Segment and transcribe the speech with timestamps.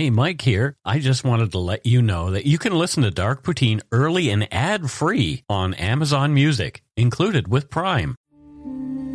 [0.00, 0.78] Hey, Mike here.
[0.82, 4.30] I just wanted to let you know that you can listen to Dark Poutine early
[4.30, 8.16] and ad free on Amazon Music, included with Prime.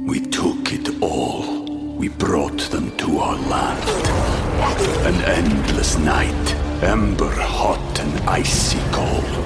[0.06, 1.64] We took it all.
[1.96, 3.90] We brought them to our land.
[5.08, 6.54] An endless night,
[6.84, 9.46] ember hot and icy cold.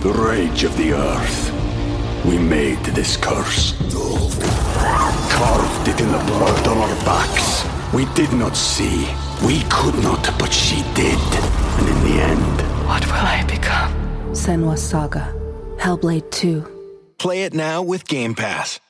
[0.00, 2.24] The rage of the earth.
[2.24, 3.76] We made this curse.
[5.32, 7.62] Carved it in the blood on our backs.
[7.92, 9.06] We did not see.
[9.44, 11.18] We could not, but she did.
[11.78, 13.92] And in the end, What will I become?
[14.32, 15.32] Senua's Saga.
[15.78, 16.66] Hellblade 2.
[17.18, 18.80] Play it now with Game Pass.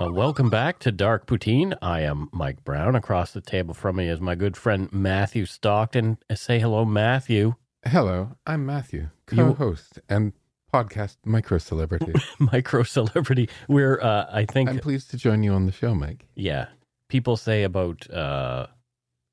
[0.00, 1.76] Uh, welcome back to Dark Poutine.
[1.82, 2.94] I am Mike Brown.
[2.94, 6.16] Across the table from me is my good friend Matthew Stockton.
[6.30, 7.54] Uh, Say hello, Matthew.
[7.84, 10.32] Hello, I'm Matthew, co-host and
[10.72, 12.12] podcast micro celebrity.
[12.38, 13.48] Micro celebrity.
[13.68, 16.26] We're, uh, I think, I'm pleased to join you on the show, Mike.
[16.34, 16.66] yeah.
[17.08, 18.68] People say about uh,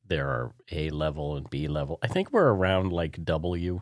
[0.07, 1.99] there are A level and B level.
[2.01, 3.81] I think we're around like W.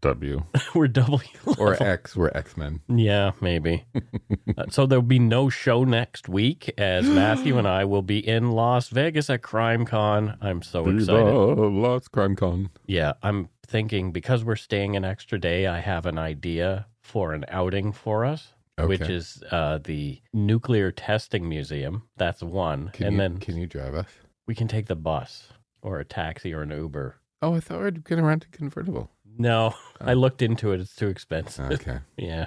[0.00, 0.42] W
[0.74, 1.82] we're W or.
[1.82, 2.80] X, we're X Men.
[2.88, 3.84] Yeah, maybe.
[4.58, 8.52] uh, so there'll be no show next week as Matthew and I will be in
[8.52, 10.36] Las Vegas at CrimeCon.
[10.40, 11.22] I'm so excited.
[11.22, 12.70] Oh, Lots CrimeCon.
[12.86, 17.44] Yeah, I'm thinking because we're staying an extra day, I have an idea for an
[17.48, 22.04] outing for us, which is uh, the Nuclear Testing Museum.
[22.16, 22.90] That's one.
[22.94, 24.06] Can and you then can you drive us?
[24.50, 25.48] we can take the bus
[25.80, 27.14] or a taxi or an Uber.
[27.40, 29.08] Oh, I thought we'd get around to convertible.
[29.38, 30.80] No, I looked into it.
[30.80, 31.70] It's too expensive.
[31.70, 31.98] Okay.
[32.16, 32.46] yeah.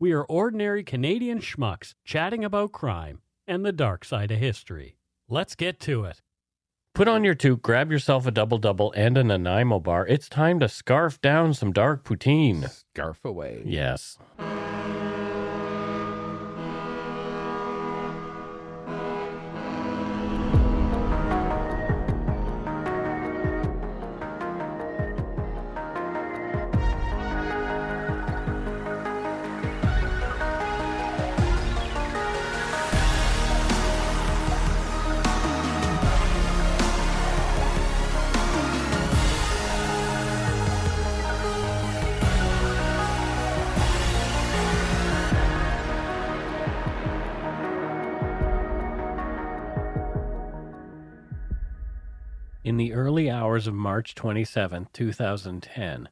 [0.00, 4.96] We are ordinary Canadian schmucks chatting about crime and the dark side of history.
[5.28, 6.22] Let's get to it.
[6.94, 10.06] Put on your toque, grab yourself a double double and a Nanaimo bar.
[10.06, 12.70] It's time to scarf down some dark poutine.
[12.70, 13.62] Scarf away.
[13.64, 14.18] Yes.
[53.78, 56.08] March 27, 2010,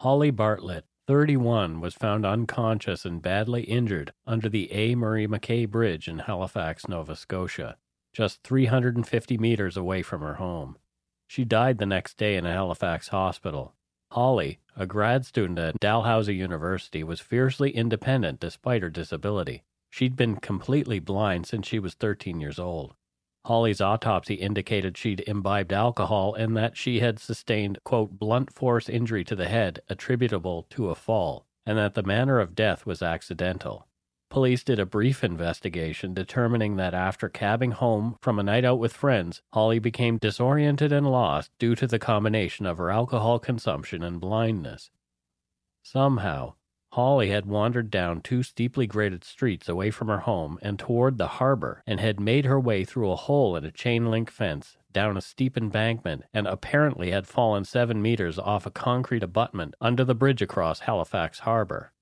[0.00, 4.94] Holly Bartlett, 31, was found unconscious and badly injured under the A.
[4.94, 7.76] Murray McKay Bridge in Halifax, Nova Scotia,
[8.12, 10.76] just 350 meters away from her home.
[11.26, 13.74] She died the next day in a Halifax hospital.
[14.12, 19.64] Holly, a grad student at Dalhousie University, was fiercely independent despite her disability.
[19.90, 22.94] She'd been completely blind since she was 13 years old.
[23.44, 29.24] Holly's autopsy indicated she'd imbibed alcohol and that she had sustained, quote, blunt force injury
[29.24, 33.88] to the head attributable to a fall, and that the manner of death was accidental.
[34.30, 38.94] Police did a brief investigation determining that after cabbing home from a night out with
[38.94, 44.20] friends, Holly became disoriented and lost due to the combination of her alcohol consumption and
[44.20, 44.90] blindness.
[45.82, 46.54] Somehow,
[46.92, 51.26] Holly had wandered down two steeply graded streets away from her home and toward the
[51.26, 55.16] harbor and had made her way through a hole in a chain link fence, down
[55.16, 60.14] a steep embankment, and apparently had fallen seven meters off a concrete abutment under the
[60.14, 61.94] bridge across Halifax Harbor.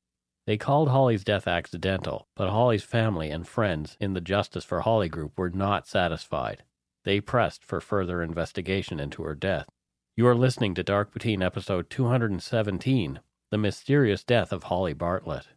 [0.44, 5.08] They called Holly's death accidental, but Holly's family and friends in the Justice for Holly
[5.08, 6.64] group were not satisfied.
[7.04, 9.68] They pressed for further investigation into her death.
[10.16, 13.20] You are listening to Dark Poutine episode 217
[13.50, 15.48] The Mysterious Death of Holly Bartlett.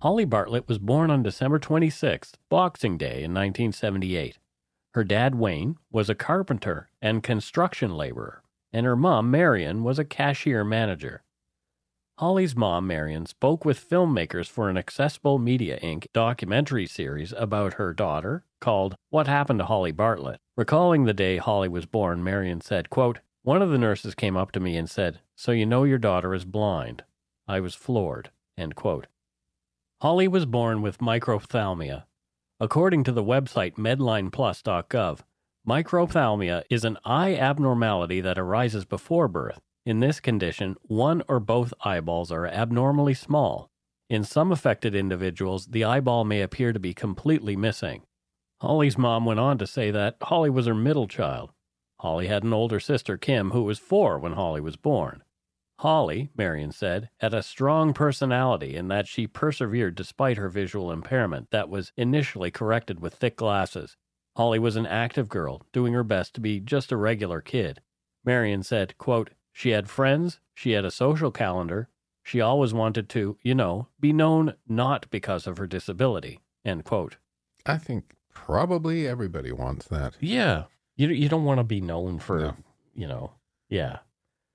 [0.00, 4.38] Holly Bartlett was born on December 26th, Boxing Day, in 1978.
[4.94, 8.42] Her dad, Wayne, was a carpenter and construction laborer,
[8.72, 11.22] and her mom, Marion, was a cashier manager.
[12.18, 16.06] Holly's mom, Marion, spoke with filmmakers for an Accessible Media Inc.
[16.14, 20.40] documentary series about her daughter called What Happened to Holly Bartlett.
[20.56, 24.52] Recalling the day Holly was born, Marion said, quote, One of the nurses came up
[24.52, 27.04] to me and said, So you know your daughter is blind.
[27.46, 28.30] I was floored.
[30.00, 32.04] Holly was born with microphthalmia.
[32.58, 35.20] According to the website medlineplus.gov,
[35.68, 39.60] microphthalmia is an eye abnormality that arises before birth.
[39.84, 43.68] In this condition, one or both eyeballs are abnormally small.
[44.08, 48.04] In some affected individuals, the eyeball may appear to be completely missing.
[48.62, 51.50] Holly's mom went on to say that Holly was her middle child.
[52.04, 55.22] Holly had an older sister, Kim, who was four when Holly was born.
[55.78, 61.50] Holly, Marion said, had a strong personality in that she persevered despite her visual impairment
[61.50, 63.96] that was initially corrected with thick glasses.
[64.36, 67.80] Holly was an active girl, doing her best to be just a regular kid.
[68.22, 71.88] Marion said, quote, She had friends, she had a social calendar,
[72.22, 76.42] she always wanted to, you know, be known not because of her disability.
[76.66, 77.16] End quote.
[77.64, 80.18] I think probably everybody wants that.
[80.20, 80.64] Yeah.
[80.96, 82.56] You, you don't want to be known for, No.
[82.94, 83.32] you know,
[83.68, 83.98] yeah.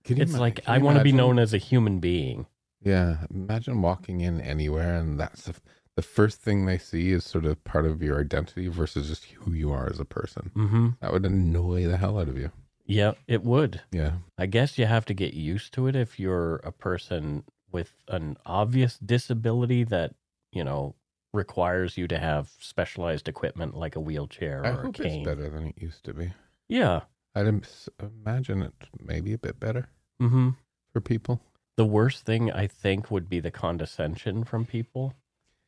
[0.07, 2.47] You It's like I want to be known as a human being.
[2.81, 5.55] Yeah, imagine walking in anywhere and that's the,
[5.95, 9.51] the first thing they see is sort of part of your identity versus just who
[9.51, 10.51] you are as a person.
[10.55, 10.87] Mm-hmm.
[11.01, 12.51] That would annoy the hell out of you.
[12.85, 13.81] Yeah, it would.
[13.91, 14.13] Yeah.
[14.37, 18.37] I guess you have to get used to it if you're a person with an
[18.45, 20.15] obvious disability that,
[20.51, 20.95] you know,
[21.33, 25.19] requires you to have specialized equipment like a wheelchair I or a cane.
[25.21, 26.31] it's better than it used to be.
[26.67, 27.01] Yeah.
[27.35, 27.61] I'd im-
[28.01, 29.89] imagine it maybe a bit better
[30.21, 30.49] Mm-hmm.
[30.91, 31.39] for people.
[31.77, 35.13] The worst thing I think would be the condescension from people,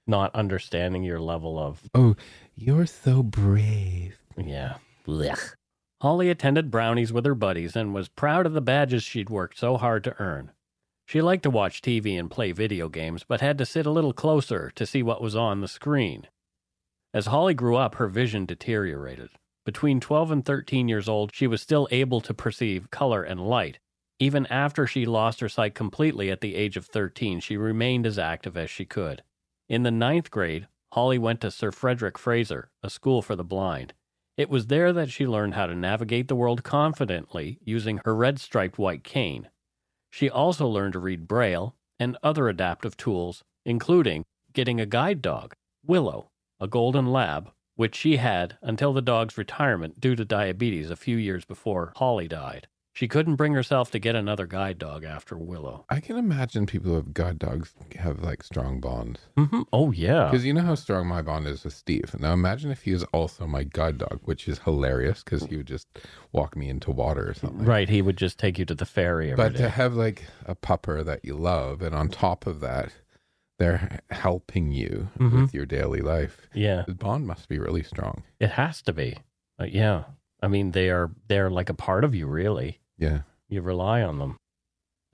[0.05, 2.15] not understanding your level of Oh,
[2.55, 4.17] you're so brave.
[4.37, 4.75] Yeah.
[5.07, 5.53] Blech.
[6.01, 9.77] Holly attended brownies with her buddies and was proud of the badges she'd worked so
[9.77, 10.51] hard to earn.
[11.11, 14.13] She liked to watch TV and play video games, but had to sit a little
[14.13, 16.29] closer to see what was on the screen.
[17.13, 19.31] As Holly grew up, her vision deteriorated.
[19.65, 23.79] Between 12 and 13 years old, she was still able to perceive color and light.
[24.19, 28.17] Even after she lost her sight completely at the age of 13, she remained as
[28.17, 29.21] active as she could.
[29.67, 33.93] In the ninth grade, Holly went to Sir Frederick Fraser, a school for the blind.
[34.37, 38.39] It was there that she learned how to navigate the world confidently using her red
[38.39, 39.49] striped white cane.
[40.11, 45.53] She also learned to read Braille and other adaptive tools, including getting a guide dog,
[45.85, 46.27] Willow,
[46.59, 51.17] a golden lab, which she had until the dog's retirement due to diabetes a few
[51.17, 52.67] years before Holly died.
[53.01, 55.85] She couldn't bring herself to get another guide dog after Willow.
[55.89, 59.21] I can imagine people who have guide dogs have like strong bonds.
[59.35, 59.63] Mm-hmm.
[59.73, 60.25] Oh, yeah.
[60.29, 62.15] Because you know how strong my bond is with Steve.
[62.19, 65.65] Now imagine if he was also my guide dog, which is hilarious because he would
[65.65, 65.87] just
[66.31, 67.65] walk me into water or something.
[67.65, 67.89] Right.
[67.89, 69.63] He would just take you to the ferry every But day.
[69.63, 72.91] to have like a pupper that you love, and on top of that,
[73.57, 75.41] they're helping you Mhm.
[75.41, 76.47] with your daily life.
[76.53, 76.83] yeah.
[76.85, 78.21] The bond must be really strong.
[78.39, 79.17] It has to be.
[79.59, 80.03] Uh, yeah.
[80.43, 82.77] I mean, they are they're like a part of you, really.
[83.01, 83.21] Yeah.
[83.49, 84.37] You rely on them.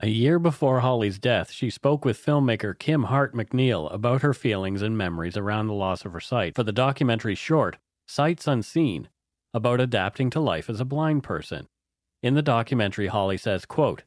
[0.00, 4.82] A year before Holly's death, she spoke with filmmaker Kim Hart McNeil about her feelings
[4.82, 9.08] and memories around the loss of her sight for the documentary short Sights Unseen
[9.52, 11.66] about adapting to life as a blind person.
[12.22, 14.02] In the documentary, Holly says, quote,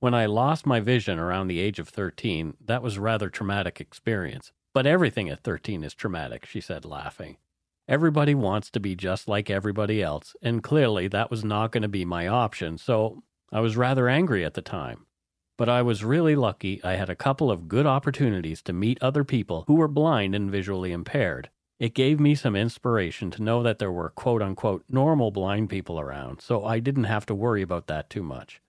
[0.00, 3.80] When I lost my vision around the age of 13, that was a rather traumatic
[3.80, 4.50] experience.
[4.72, 7.36] But everything at 13 is traumatic, she said, laughing.
[7.90, 11.88] Everybody wants to be just like everybody else, and clearly that was not going to
[11.88, 15.06] be my option, so I was rather angry at the time.
[15.58, 19.24] But I was really lucky I had a couple of good opportunities to meet other
[19.24, 21.50] people who were blind and visually impaired.
[21.80, 25.98] It gave me some inspiration to know that there were quote unquote normal blind people
[25.98, 28.62] around, so I didn't have to worry about that too much.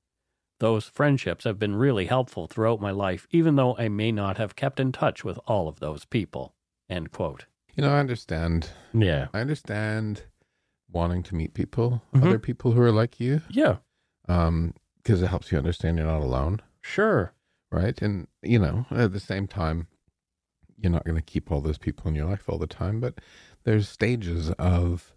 [0.60, 4.56] Those friendships have been really helpful throughout my life, even though I may not have
[4.56, 6.56] kept in touch with all of those people.
[6.90, 7.46] End quote.
[7.76, 8.70] You know, I understand.
[8.94, 9.28] Yeah.
[9.34, 10.24] I understand
[10.90, 12.24] wanting to meet people, Mhm.
[12.28, 13.78] other people who are like you, Yeah.
[14.28, 17.34] um, because it helps you understand you're not alone, Sure.
[17.72, 18.00] right?
[18.02, 19.88] And you know, at the same time,
[20.78, 23.20] you're not going to keep all those people in your life all the time, but
[23.64, 25.16] there's stages of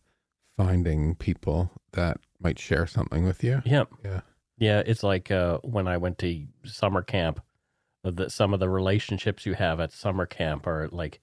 [0.56, 3.62] finding people that might share something with you.
[3.64, 3.88] Yep.
[4.04, 4.20] Yeah.
[4.58, 7.40] Yeah, it's like uh, when I went to summer camp.
[8.04, 11.20] That some of the relationships you have at summer camp are like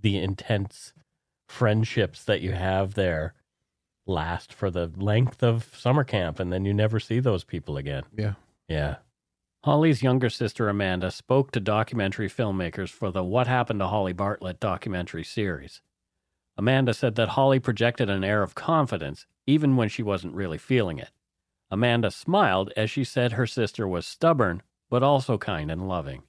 [0.00, 0.92] the intense
[1.48, 3.34] friendships that you have there
[4.06, 8.04] last for the length of summer camp, and then you never see those people again.
[8.16, 8.34] Yeah.
[8.68, 8.96] Yeah.
[9.64, 14.60] Holly's younger sister Amanda spoke to documentary filmmakers for the What Happened to Holly Bartlett
[14.60, 15.82] documentary series.
[16.56, 20.98] Amanda said that Holly projected an air of confidence even when she wasn't really feeling
[20.98, 21.10] it.
[21.70, 26.22] Amanda smiled as she said her sister was stubborn, but also kind and loving.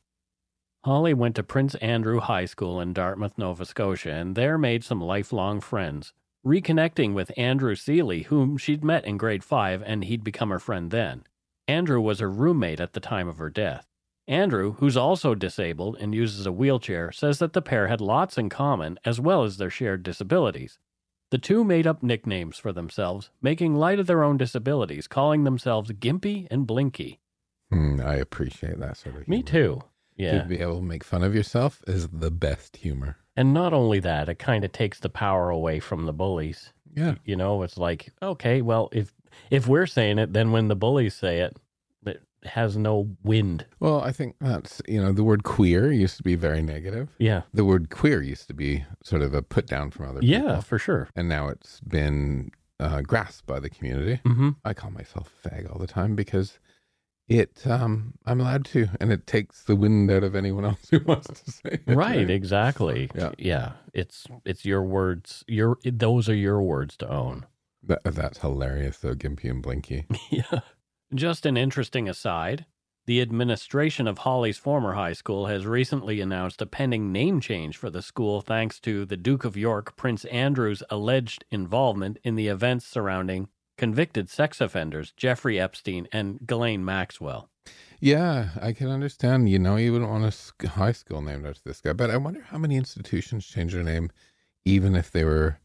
[0.86, 5.02] Holly went to Prince Andrew High School in Dartmouth, Nova Scotia, and there made some
[5.02, 6.14] lifelong friends,
[6.46, 10.90] reconnecting with Andrew Seeley, whom she'd met in grade 5 and he'd become her friend
[10.90, 11.24] then.
[11.68, 13.88] Andrew was her roommate at the time of her death.
[14.26, 18.48] Andrew, who's also disabled and uses a wheelchair, says that the pair had lots in
[18.48, 20.80] common as well as their shared disabilities.
[21.32, 25.92] The two made up nicknames for themselves, making light of their own disabilities, calling themselves
[25.92, 27.20] Gimpy and Blinky.
[27.70, 29.38] Hmm, I appreciate that sort of humor.
[29.38, 29.84] Me too.
[30.20, 30.42] Yeah.
[30.42, 33.18] To be able to make fun of yourself is the best humor.
[33.38, 36.74] And not only that, it kind of takes the power away from the bullies.
[36.94, 37.16] Yeah.
[37.24, 39.14] You know, it's like, okay, well, if
[39.50, 41.56] if we're saying it, then when the bullies say it,
[42.06, 43.66] it has no wind.
[43.80, 47.10] Well, I think that's, you know, the word queer used to be very negative.
[47.18, 47.44] Yeah.
[47.54, 50.54] The word queer used to be sort of a put down from other Yeah, people.
[50.56, 51.08] Yeah, for sure.
[51.16, 54.20] And now it's been uh, grasped by the community.
[54.26, 54.50] Mm-hmm.
[54.66, 56.60] I call myself fag all the time because
[57.30, 61.00] it, um, I'm allowed to, and it takes the wind out of anyone else who
[61.06, 61.96] wants to say it.
[61.96, 63.10] Right, exactly.
[63.16, 63.32] Yeah.
[63.38, 63.72] Yeah.
[63.94, 65.46] It's it's your words.
[65.48, 67.46] Your those are your words to own.
[67.84, 70.06] That, that's hilarious, though, Gimpy and Blinky.
[70.32, 70.62] yeah.
[71.14, 72.66] Just an interesting aside.
[73.06, 77.90] The administration of Holly's former high school has recently announced a pending name change for
[77.90, 82.86] the school thanks to the Duke of York Prince Andrew's alleged involvement in the events
[82.86, 83.48] surrounding
[83.80, 87.50] convicted sex offenders Jeffrey Epstein and Ghislaine Maxwell.
[88.02, 89.50] Yeah, I can understand.
[89.50, 90.26] You know, you wouldn't want
[90.64, 93.84] a high school named after this guy, but I wonder how many institutions change their
[93.84, 94.10] name,
[94.66, 95.60] even if they were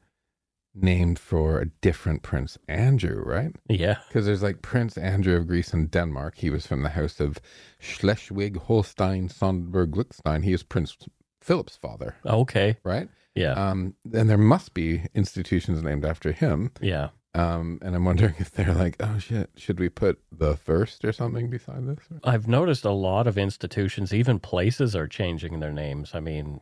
[0.74, 3.54] named for a different Prince Andrew, right?
[3.68, 3.98] Yeah.
[4.08, 6.34] Because there's like Prince Andrew of Greece and Denmark.
[6.38, 7.38] He was from the house of
[7.78, 10.42] Schleswig Holstein Sonderburg Liechtenstein.
[10.42, 10.96] He is Prince
[11.40, 12.76] Philip's father, Okay.
[12.84, 13.08] right?
[13.36, 13.52] Yeah.
[13.52, 16.70] Um, and there must be institutions named after him.
[16.80, 17.10] yeah.
[17.34, 21.12] Um, and I'm wondering if they're like, oh shit, should we put the first or
[21.12, 21.98] something beside this?
[22.22, 26.12] I've noticed a lot of institutions, even places, are changing their names.
[26.14, 26.60] I mean,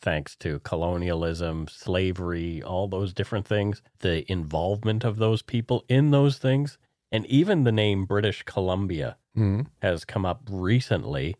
[0.00, 6.38] thanks to colonialism, slavery, all those different things, the involvement of those people in those
[6.38, 6.78] things,
[7.10, 9.62] and even the name British Columbia Hmm.
[9.80, 11.36] has come up recently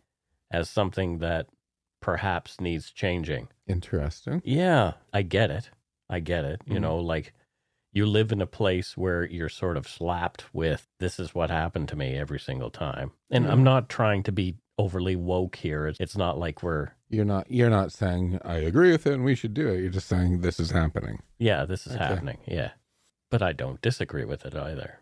[0.51, 1.47] as something that
[2.01, 3.49] perhaps needs changing.
[3.67, 4.41] Interesting.
[4.45, 5.71] Yeah, I get it.
[6.09, 6.63] I get it.
[6.67, 6.83] You Mhm.
[6.83, 7.33] know, like
[7.93, 11.89] you live in a place where you're sort of slapped with this is what happened
[11.89, 13.13] to me every single time.
[13.31, 15.87] And I'm not trying to be overly woke here.
[15.87, 19.25] It's- It's not like we're You're not you're not saying I agree with it and
[19.25, 19.81] we should do it.
[19.81, 21.19] You're just saying this is happening.
[21.39, 22.05] yeah, this is Okay.
[22.05, 22.39] happening.
[22.47, 22.71] Yeah.
[23.31, 24.99] But I don't disagree with it either.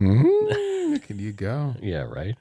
[0.00, 1.74] Mm, look at you go.
[1.82, 2.36] Yeah, right.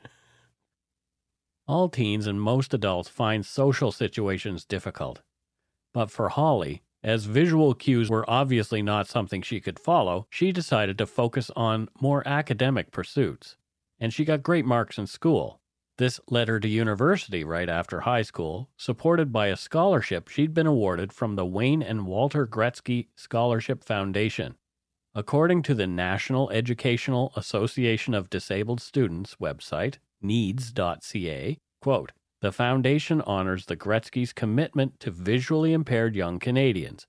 [1.68, 5.22] All teens and most adults find social situations difficult.
[5.94, 10.98] But for Holly, as visual cues were obviously not something she could follow, she decided
[10.98, 13.56] to focus on more academic pursuits.
[14.00, 15.60] And she got great marks in school.
[15.98, 20.68] This led her to university right after high school, supported by a scholarship she'd been
[20.68, 24.56] awarded from the Wayne and Walter Gretzky Scholarship Foundation.
[25.14, 32.12] According to the National Educational Association of Disabled Students website, neads.ca, quote,
[32.42, 37.06] the foundation honors the Gretzky's commitment to visually impaired young Canadians.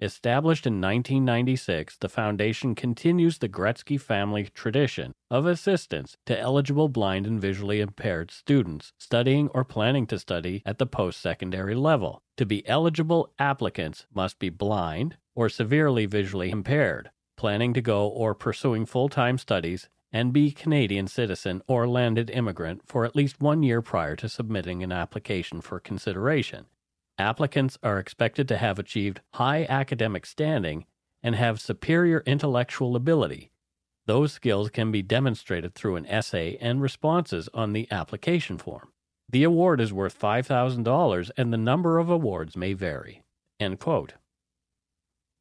[0.00, 7.24] Established in 1996, the foundation continues the Gretzky family tradition of assistance to eligible blind
[7.24, 12.20] and visually impaired students studying or planning to study at the post secondary level.
[12.36, 18.34] To be eligible, applicants must be blind or severely visually impaired, planning to go or
[18.34, 23.62] pursuing full time studies, and be Canadian citizen or landed immigrant for at least one
[23.62, 26.66] year prior to submitting an application for consideration.
[27.18, 30.84] Applicants are expected to have achieved high academic standing
[31.22, 33.50] and have superior intellectual ability.
[34.06, 38.88] Those skills can be demonstrated through an essay and responses on the application form.
[39.28, 43.22] The award is worth $5,000 and the number of awards may vary.
[43.60, 44.14] End quote.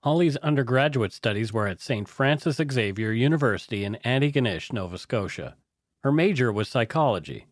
[0.03, 2.09] Holly's undergraduate studies were at St.
[2.09, 5.55] Francis Xavier University in Antigonish, Nova Scotia.
[6.01, 7.45] Her major was psychology.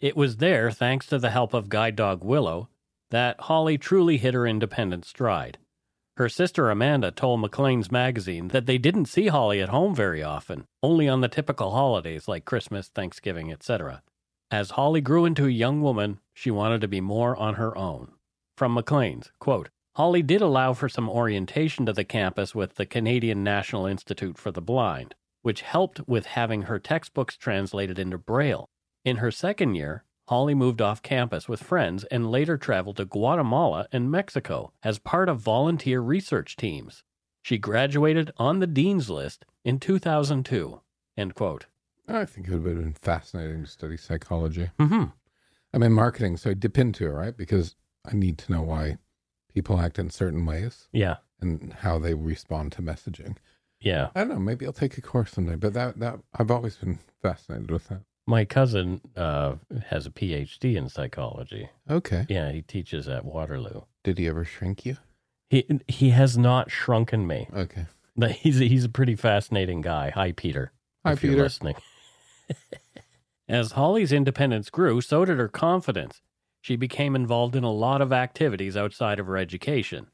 [0.00, 2.68] It was there, thanks to the help of guide dog Willow,
[3.10, 5.58] that Holly truly hit her independent stride.
[6.16, 10.66] Her sister Amanda told Maclean's magazine that they didn't see Holly at home very often,
[10.82, 14.02] only on the typical holidays like Christmas, Thanksgiving, etc.
[14.50, 18.10] As Holly grew into a young woman, she wanted to be more on her own.
[18.56, 23.44] From Maclean's, quote, Holly did allow for some orientation to the campus with the Canadian
[23.44, 28.68] National Institute for the Blind, which helped with having her textbooks translated into Braille.
[29.04, 33.86] In her second year, Holly moved off campus with friends and later traveled to Guatemala
[33.92, 37.04] and Mexico as part of volunteer research teams.
[37.42, 40.80] She graduated on the Dean's List in 2002.
[41.16, 41.66] End quote.
[42.08, 44.70] I think it would have been fascinating to study psychology.
[44.80, 45.04] Mm-hmm.
[45.72, 47.36] I'm in marketing, so I dip into it, right?
[47.36, 48.98] Because I need to know why
[49.54, 51.16] people act in certain ways Yeah.
[51.40, 53.36] and how they respond to messaging.
[53.80, 54.08] Yeah.
[54.14, 54.38] I don't know.
[54.38, 58.00] Maybe I'll take a course someday, but that that I've always been fascinated with that.
[58.26, 59.56] My cousin uh,
[59.88, 61.68] has a PhD in psychology.
[61.90, 62.24] Okay.
[62.30, 63.82] Yeah, he teaches at Waterloo.
[64.02, 64.96] Did he ever shrink you?
[65.50, 67.48] He he has not shrunken me.
[67.54, 67.86] Okay.
[68.16, 70.10] But he's he's a pretty fascinating guy.
[70.10, 70.72] Hi, Peter.
[71.04, 71.42] Hi, if you're Peter.
[71.42, 71.74] listening.
[73.48, 76.22] As Holly's independence grew, so did her confidence.
[76.64, 80.06] She became involved in a lot of activities outside of her education.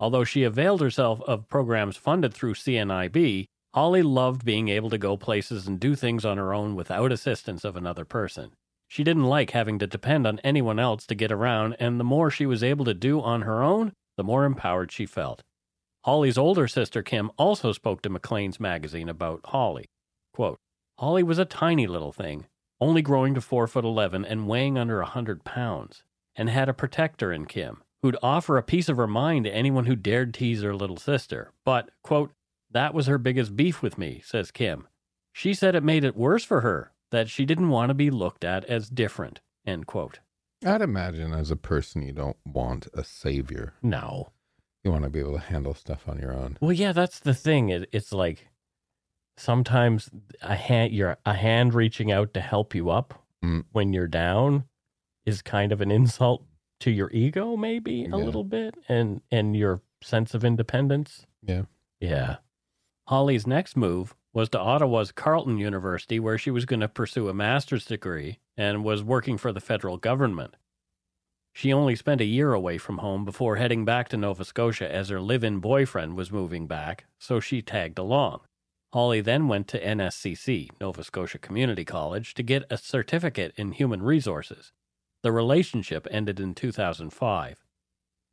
[0.00, 3.44] Although she availed herself of programs funded through CNIB,
[3.74, 7.62] Holly loved being able to go places and do things on her own without assistance
[7.62, 8.52] of another person.
[8.88, 12.30] She didn't like having to depend on anyone else to get around, and the more
[12.30, 15.42] she was able to do on her own, the more empowered she felt.
[16.06, 19.90] Holly's older sister Kim also spoke to Maclean's magazine about Holly.
[20.32, 20.58] Quote,
[20.98, 22.46] Holly was a tiny little thing,
[22.82, 26.02] only growing to four foot eleven and weighing under a hundred pounds,
[26.34, 29.86] and had a protector in Kim, who'd offer a piece of her mind to anyone
[29.86, 31.52] who dared tease her little sister.
[31.64, 32.32] But, quote,
[32.70, 34.88] that was her biggest beef with me, says Kim.
[35.32, 38.44] She said it made it worse for her, that she didn't want to be looked
[38.44, 40.18] at as different, end quote.
[40.64, 43.74] I'd imagine as a person, you don't want a savior.
[43.82, 44.32] No.
[44.82, 46.58] You want to be able to handle stuff on your own.
[46.60, 47.68] Well, yeah, that's the thing.
[47.68, 48.48] It, it's like
[49.42, 50.08] sometimes
[50.40, 53.64] a hand, you're a hand reaching out to help you up Mm.
[53.72, 54.64] when you're down
[55.26, 56.44] is kind of an insult
[56.80, 58.14] to your ego, maybe Yeah.
[58.14, 61.26] a little bit, and and your sense of independence.
[61.42, 61.62] Yeah.
[62.00, 62.36] Yeah.
[63.08, 67.34] Holly's next move was to Ottawa's Carleton University, where she was going to pursue a
[67.34, 70.56] master's degree and was working for the federal government.
[71.52, 75.10] She only spent a year away from home before heading back to Nova Scotia as
[75.10, 78.40] her live in boyfriend was moving back, so she tagged along.
[78.92, 84.02] Holly then went to NSCC, Nova Scotia Community College, to get a certificate in human
[84.02, 84.72] resources.
[85.22, 87.64] The relationship ended in 2005.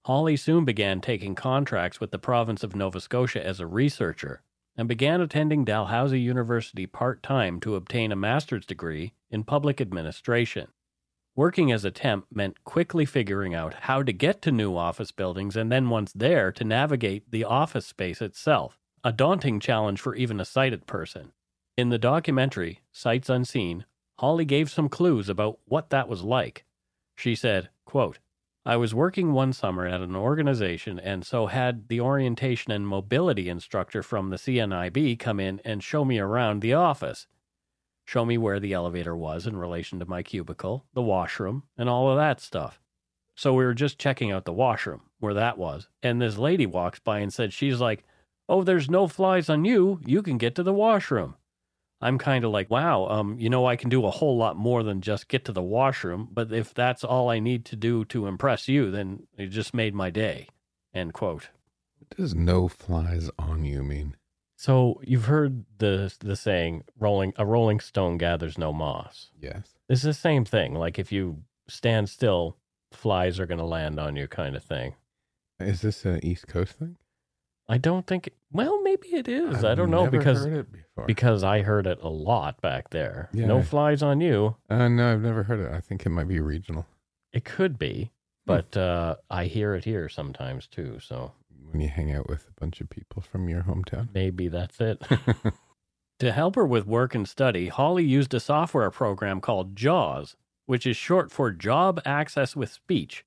[0.06, 4.42] Holly soon began taking contracts with the province of Nova Scotia as a researcher
[4.76, 10.68] and began attending Dalhousie University part time to obtain a master's degree in public administration.
[11.36, 15.56] Working as a temp meant quickly figuring out how to get to new office buildings
[15.56, 20.40] and then, once there, to navigate the office space itself, a daunting challenge for even
[20.40, 21.32] a sighted person.
[21.78, 23.86] In the documentary, Sights Unseen,
[24.20, 26.66] Holly gave some clues about what that was like.
[27.16, 28.20] She said, quote,
[28.66, 33.48] I was working one summer at an organization and so had the orientation and mobility
[33.48, 37.28] instructor from the CNIB come in and show me around the office.
[38.06, 42.10] Show me where the elevator was in relation to my cubicle, the washroom, and all
[42.10, 42.82] of that stuff.
[43.36, 47.00] So we were just checking out the washroom, where that was, and this lady walks
[47.00, 48.04] by and said, She's like,
[48.50, 50.02] Oh, there's no flies on you.
[50.06, 51.36] You can get to the washroom.
[52.02, 54.84] I'm kind of like, wow, um, you know, I can do a whole lot more
[54.84, 58.26] than just get to the washroom, but if that's all I need to do to
[58.26, 60.48] impress you, then it just made my day.
[60.94, 61.50] End quote.
[62.00, 64.16] What does no flies on you mean?
[64.56, 69.32] So you've heard the the saying, rolling a rolling stone gathers no moss.
[69.40, 69.76] Yes.
[69.88, 70.74] It's the same thing.
[70.74, 72.58] Like if you stand still,
[72.92, 74.96] flies are going to land on you, kind of thing.
[75.60, 76.98] Is this an East Coast thing?
[77.72, 78.30] I don't think.
[78.52, 79.58] Well, maybe it is.
[79.58, 81.06] I've I don't know never because heard it before.
[81.06, 83.30] because I heard it a lot back there.
[83.32, 83.46] Yeah.
[83.46, 84.56] No flies on you.
[84.70, 85.72] uh, no, I've never heard it.
[85.72, 86.88] I think it might be regional.
[87.32, 88.12] It could be,
[88.48, 90.98] but uh, I hear it here sometimes too.
[91.00, 91.32] So
[91.70, 94.10] When you hang out with a bunch of people from your hometown.
[94.16, 95.04] maybe that's it.
[96.20, 100.88] to help her with work and study, Holly used a software program called JAWS, which
[100.88, 103.24] is short for Job Access with Speech.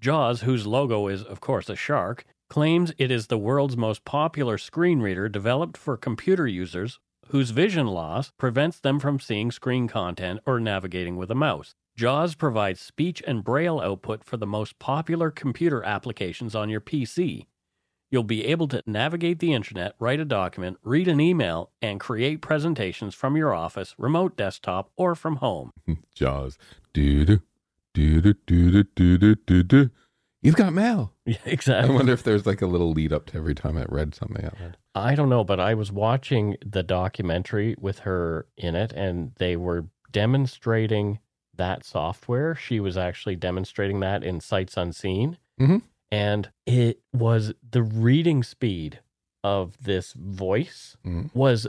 [0.00, 4.56] JAWS, whose logo is, of course, a shark, claims it is the world's most popular
[4.56, 10.38] screen reader developed for computer users whose vision loss prevents them from seeing screen content
[10.46, 11.74] or navigating with a mouse.
[11.96, 17.46] JAWS provides speech and braille output for the most popular computer applications on your PC.
[18.08, 22.40] You'll be able to navigate the internet, write a document, read an email, and create
[22.40, 25.72] presentations from your office, remote desktop, or from home.
[26.14, 26.56] Jaws.
[26.92, 27.40] Do do
[27.94, 29.90] do do do do do do do.
[30.44, 31.12] You've got mail.
[31.26, 31.38] Yeah,
[31.82, 34.44] I wonder if there's like a little lead up to every time I read something
[34.44, 34.76] out loud.
[34.94, 39.56] I don't know, but I was watching the documentary with her in it, and they
[39.56, 41.18] were demonstrating
[41.56, 42.54] that software.
[42.54, 45.38] She was actually demonstrating that in Sights Unseen.
[45.60, 45.82] Mhm.
[46.12, 49.00] And it was the reading speed
[49.42, 51.34] of this voice Mhm.
[51.34, 51.66] was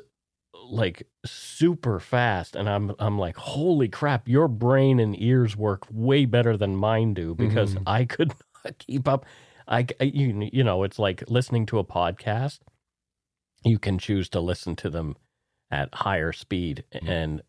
[0.63, 6.25] like super fast and I'm I'm like holy crap your brain and ears work way
[6.25, 7.83] better than mine do because Mhm.
[7.85, 8.38] I could not
[8.80, 9.25] keep up
[9.67, 12.60] I you, you know it's like listening to a podcast
[13.63, 15.15] you can choose to listen to them
[15.71, 17.10] at higher speed Mhm.
[17.10, 17.41] and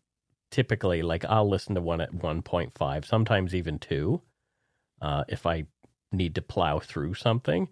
[0.49, 4.21] typically like I'll listen to one at 1.5 sometimes even 2
[5.01, 5.65] uh if I
[6.11, 7.67] need to plow through something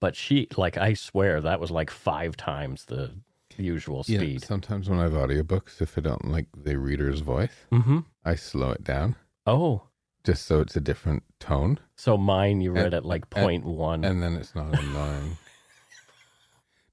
[0.00, 3.12] but she like I swear that was like 5 times the
[3.56, 4.44] usual Yeah, speed.
[4.44, 8.00] sometimes when I have audiobooks, if I don't like the reader's voice, mm-hmm.
[8.24, 9.82] I slow it down Oh,
[10.24, 13.64] just so it's a different tone, so mine you read And- at like and- point
[13.64, 14.04] one.
[14.04, 15.36] and then it's not annoying.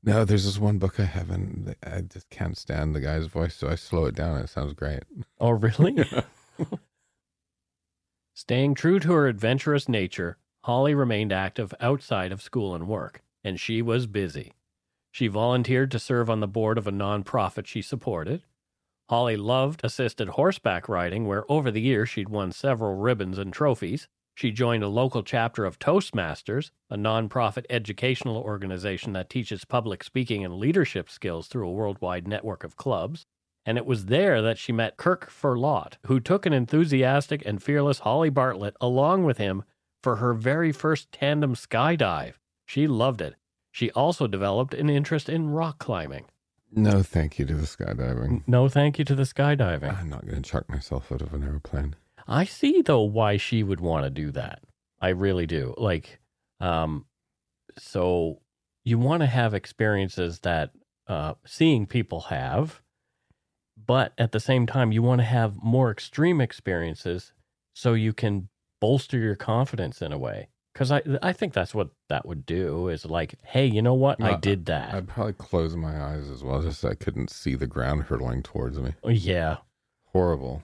[0.07, 3.55] No, there's this one book I have, and I just can't stand the guy's voice,
[3.55, 4.35] so I slow it down.
[4.35, 5.01] And it sounds great.
[5.39, 5.95] oh, really?
[8.35, 13.59] Staying true to her adventurous nature, Holly remained active outside of school and work, and
[13.59, 14.53] she was busy.
[15.11, 18.43] She volunteered to serve on the board of a nonprofit she supported.
[19.09, 24.07] Holly loved assisted horseback riding, where over the years she'd won several ribbons and trophies.
[24.33, 30.43] She joined a local chapter of Toastmasters, a nonprofit educational organization that teaches public speaking
[30.43, 33.25] and leadership skills through a worldwide network of clubs.
[33.65, 37.99] And it was there that she met Kirk Furlot, who took an enthusiastic and fearless
[37.99, 39.63] Holly Bartlett along with him
[40.03, 42.33] for her very first tandem skydive.
[42.65, 43.35] She loved it.
[43.71, 46.25] She also developed an interest in rock climbing.
[46.75, 48.43] No, thank you to the skydiving.
[48.47, 49.97] No thank you to the skydiving.
[49.97, 51.95] I'm not going to chuck myself out of an airplane.
[52.27, 54.63] I see though why she would want to do that.
[54.99, 55.73] I really do.
[55.77, 56.19] Like,
[56.59, 57.05] um,
[57.77, 58.41] so
[58.83, 60.71] you want to have experiences that
[61.07, 62.81] uh, seeing people have,
[63.77, 67.33] but at the same time, you want to have more extreme experiences
[67.73, 68.49] so you can
[68.81, 70.49] bolster your confidence in a way.
[70.75, 74.21] Because I, I think that's what that would do is like, hey, you know what?
[74.21, 74.93] I did that.
[74.93, 78.43] I'd probably close my eyes as well, just so I couldn't see the ground hurtling
[78.43, 78.91] towards me.
[79.01, 79.59] Oh, yeah.
[80.07, 80.63] Horrible.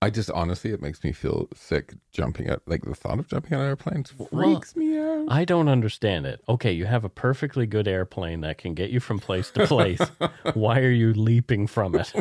[0.00, 2.62] I just honestly, it makes me feel sick jumping out.
[2.64, 5.26] Like the thought of jumping out of airplanes Well, freaks me out.
[5.28, 6.40] I don't understand it.
[6.48, 10.00] Okay, you have a perfectly good airplane that can get you from place to place.
[10.54, 12.14] Why are you leaping from it?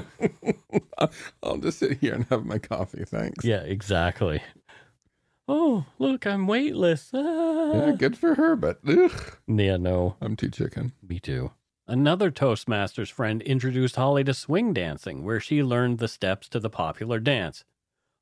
[1.42, 3.06] I'll just sit here and have my coffee.
[3.06, 3.46] Thanks.
[3.46, 4.42] Yeah, exactly.
[5.52, 7.10] Oh, look, I'm weightless.
[7.12, 7.74] Ah.
[7.74, 10.94] Yeah, good for her, but ugh, Yeah, no, I'm too chicken.
[11.02, 11.52] me too.
[11.88, 16.70] Another Toastmasters friend introduced Holly to swing dancing, where she learned the steps to the
[16.70, 17.64] popular dance.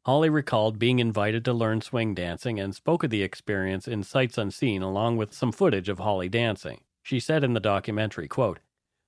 [0.06, 4.38] Holly recalled being invited to learn swing dancing and spoke of the experience in Sights
[4.38, 6.80] Unseen along with some footage of Holly dancing.
[7.04, 8.60] She said in the documentary, quote,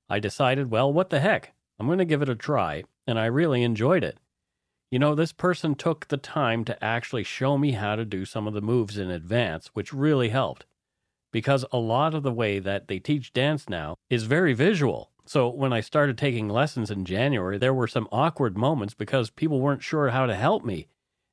[0.09, 1.53] I decided, well, what the heck?
[1.79, 4.17] I'm going to give it a try, and I really enjoyed it.
[4.91, 8.47] You know, this person took the time to actually show me how to do some
[8.47, 10.65] of the moves in advance, which really helped.
[11.31, 15.11] Because a lot of the way that they teach dance now is very visual.
[15.25, 19.61] So when I started taking lessons in January, there were some awkward moments because people
[19.61, 20.87] weren't sure how to help me.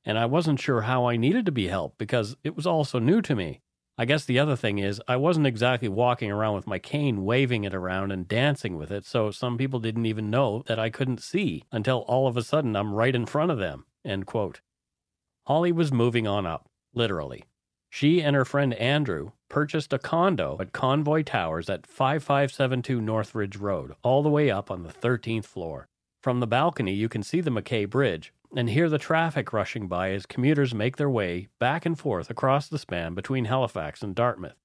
[0.05, 2.99] And I wasn't sure how I needed to be helped because it was all so
[2.99, 3.61] new to me.
[3.99, 7.63] I guess the other thing is, I wasn't exactly walking around with my cane waving
[7.63, 11.23] it around and dancing with it, so some people didn't even know that I couldn't
[11.23, 13.85] see until all of a sudden I'm right in front of them.
[14.05, 14.61] End quote.
[15.47, 17.45] Holly was moving on up, literally.
[17.89, 23.93] She and her friend Andrew purchased a condo at Convoy Towers at 5572 Northridge Road,
[24.03, 25.87] all the way up on the 13th floor.
[26.21, 30.11] From the balcony, you can see the McKay Bridge and hear the traffic rushing by
[30.11, 34.55] as commuters make their way back and forth across the span between Halifax and Dartmouth.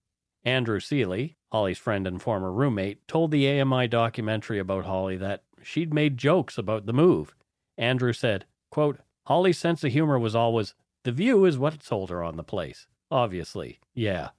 [0.45, 5.95] Andrew Seeley, Holly's friend and former roommate, told the AMI documentary about Holly that she'd
[5.95, 7.35] made jokes about the move.
[7.79, 12.23] Andrew said, quote, Holly's sense of humor was always, the view is what sold her
[12.23, 12.87] on the place.
[13.11, 14.31] Obviously, yeah.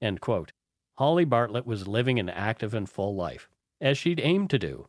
[0.00, 0.52] End quote.
[0.94, 3.48] Holly Bartlett was living an active and full life,
[3.80, 4.88] as she'd aimed to do.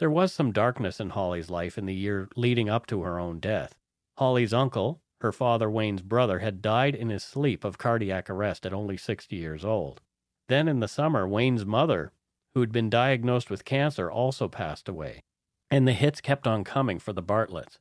[0.00, 3.38] There was some darkness in Holly's life in the year leading up to her own
[3.38, 3.76] death.
[4.16, 8.72] Holly's uncle, her father Wayne's brother, had died in his sleep of cardiac arrest at
[8.72, 10.00] only 60 years old.
[10.48, 12.12] Then in the summer, Wayne's mother,
[12.54, 15.22] who'd been diagnosed with cancer, also passed away.
[15.70, 17.78] And the hits kept on coming for the Bartletts.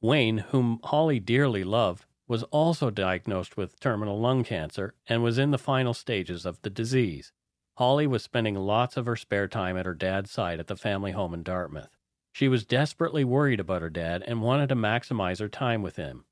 [0.00, 5.52] Wayne, whom Holly dearly loved, was also diagnosed with terminal lung cancer and was in
[5.52, 7.32] the final stages of the disease.
[7.76, 11.12] Holly was spending lots of her spare time at her dad's side at the family
[11.12, 11.94] home in Dartmouth.
[12.32, 16.24] She was desperately worried about her dad and wanted to maximize her time with him.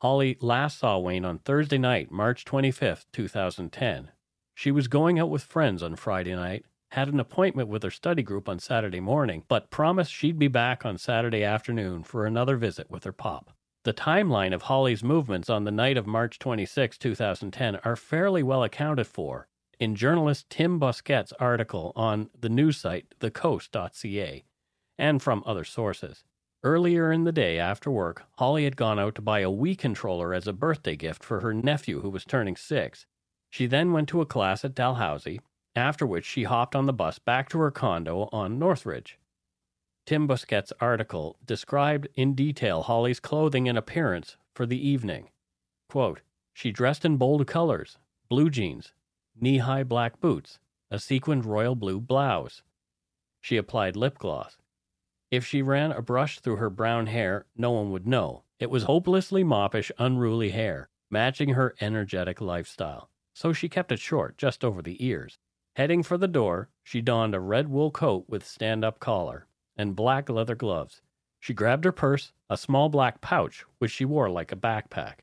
[0.00, 4.10] Holly last saw Wayne on Thursday night, March 25th, 2010.
[4.54, 8.22] She was going out with friends on Friday night, had an appointment with her study
[8.22, 12.90] group on Saturday morning, but promised she'd be back on Saturday afternoon for another visit
[12.90, 13.50] with her pop.
[13.82, 18.62] The timeline of Holly's movements on the night of March 26, 2010 are fairly well
[18.62, 24.44] accounted for in journalist Tim Bousquet's article on the news site thecoast.ca
[24.98, 26.24] and from other sources.
[26.62, 30.32] Earlier in the day after work, Holly had gone out to buy a Wii controller
[30.32, 33.06] as a birthday gift for her nephew who was turning six.
[33.50, 35.40] She then went to a class at Dalhousie,
[35.76, 39.18] after which she hopped on the bus back to her condo on Northridge.
[40.06, 45.30] Tim Bousquet's article described in detail Holly's clothing and appearance for the evening.
[45.88, 46.20] Quote,
[46.52, 48.92] she dressed in bold colors, blue jeans,
[49.40, 50.58] knee high black boots,
[50.90, 52.62] a sequined royal blue blouse.
[53.40, 54.56] She applied lip gloss.
[55.30, 58.44] If she ran a brush through her brown hair, no one would know.
[58.58, 63.10] It was hopelessly moppish, unruly hair, matching her energetic lifestyle.
[63.34, 65.38] So she kept it short, just over the ears.
[65.76, 69.96] Heading for the door, she donned a red wool coat with stand up collar and
[69.96, 71.02] black leather gloves.
[71.40, 75.16] She grabbed her purse, a small black pouch, which she wore like a backpack.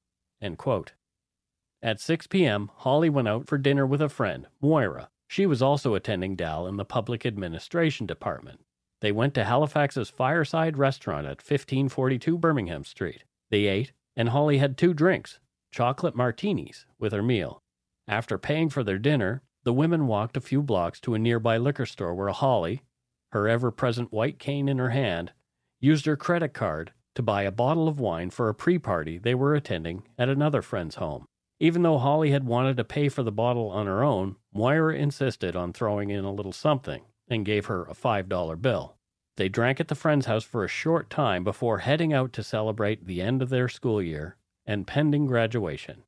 [1.83, 5.09] At 6 p.m., Holly went out for dinner with a friend, Moira.
[5.27, 8.59] She was also attending Dal in the public administration department.
[8.99, 13.23] They went to Halifax's Fireside Restaurant at 1542 Birmingham Street.
[13.49, 15.39] They ate, and Holly had two drinks,
[15.71, 17.63] chocolate martinis, with her meal.
[18.07, 21.87] After paying for their dinner, the women walked a few blocks to a nearby liquor
[21.87, 22.83] store where Holly,
[23.31, 25.31] her ever present white cane in her hand,
[25.79, 29.33] used her credit card to buy a bottle of wine for a pre party they
[29.33, 31.25] were attending at another friend's home.
[31.61, 35.55] Even though Holly had wanted to pay for the bottle on her own, Moira insisted
[35.55, 38.95] on throwing in a little something and gave her a $5 bill.
[39.37, 43.05] They drank at the friend's house for a short time before heading out to celebrate
[43.05, 46.01] the end of their school year and pending graduation.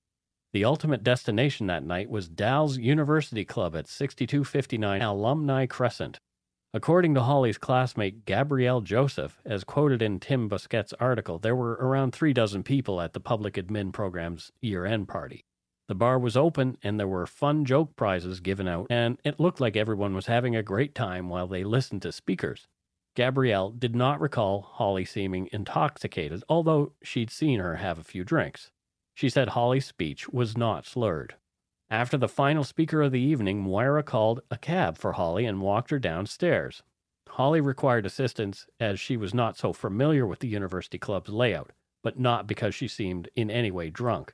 [0.54, 6.18] The ultimate destination that night was Dal's University Club at 6259 Alumni Crescent.
[6.76, 12.14] According to Holly's classmate Gabrielle Joseph, as quoted in Tim Bousquet's article, there were around
[12.14, 15.46] three dozen people at the public admin program's year end party.
[15.88, 19.62] The bar was open and there were fun joke prizes given out, and it looked
[19.62, 22.66] like everyone was having a great time while they listened to speakers.
[23.16, 28.72] Gabrielle did not recall Holly seeming intoxicated, although she'd seen her have a few drinks.
[29.14, 31.36] She said Holly's speech was not slurred.
[31.94, 35.92] After the final speaker of the evening, Moira called a cab for Holly and walked
[35.92, 36.82] her downstairs.
[37.30, 41.70] Holly required assistance as she was not so familiar with the University Club's layout,
[42.02, 44.34] but not because she seemed in any way drunk.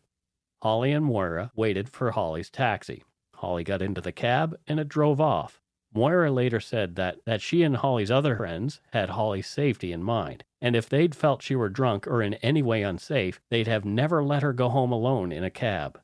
[0.63, 3.03] Holly and Moira waited for Holly's taxi.
[3.35, 5.59] Holly got into the cab and it drove off.
[5.93, 10.45] Moira later said that, that she and Holly's other friends had Holly's safety in mind,
[10.61, 14.23] and if they'd felt she were drunk or in any way unsafe, they'd have never
[14.23, 15.99] let her go home alone in a cab.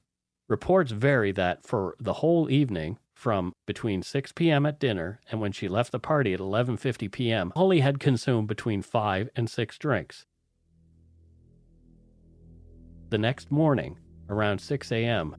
[0.48, 4.66] Reports vary that for the whole evening, from between 6 p.m.
[4.66, 8.82] at dinner and when she left the party at 11:50 p.m., Holly had consumed between
[8.82, 10.26] 5 and 6 drinks.
[13.10, 13.98] The next morning,
[14.30, 15.36] around 6 a.m.,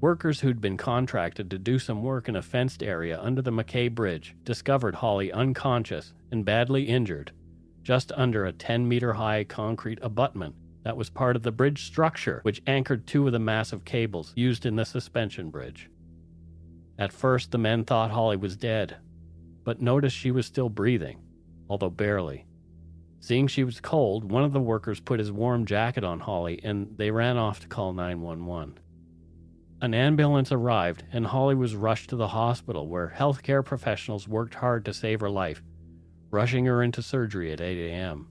[0.00, 3.92] workers who'd been contracted to do some work in a fenced area under the McKay
[3.92, 7.32] Bridge discovered Holly unconscious and badly injured
[7.82, 12.40] just under a 10 meter high concrete abutment that was part of the bridge structure,
[12.42, 15.90] which anchored two of the massive cables used in the suspension bridge.
[16.98, 18.96] At first, the men thought Holly was dead,
[19.64, 21.20] but noticed she was still breathing,
[21.68, 22.46] although barely.
[23.20, 26.96] Seeing she was cold, one of the workers put his warm jacket on Holly and
[26.96, 28.78] they ran off to call 911.
[29.80, 34.84] An ambulance arrived and Holly was rushed to the hospital where healthcare professionals worked hard
[34.84, 35.62] to save her life,
[36.30, 38.28] rushing her into surgery at 8 a.m.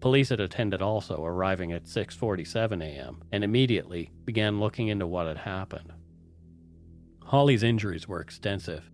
[0.00, 3.22] Police had attended also, arriving at 6:47 a.m.
[3.32, 5.92] and immediately began looking into what had happened.
[7.24, 8.90] Holly's injuries were extensive.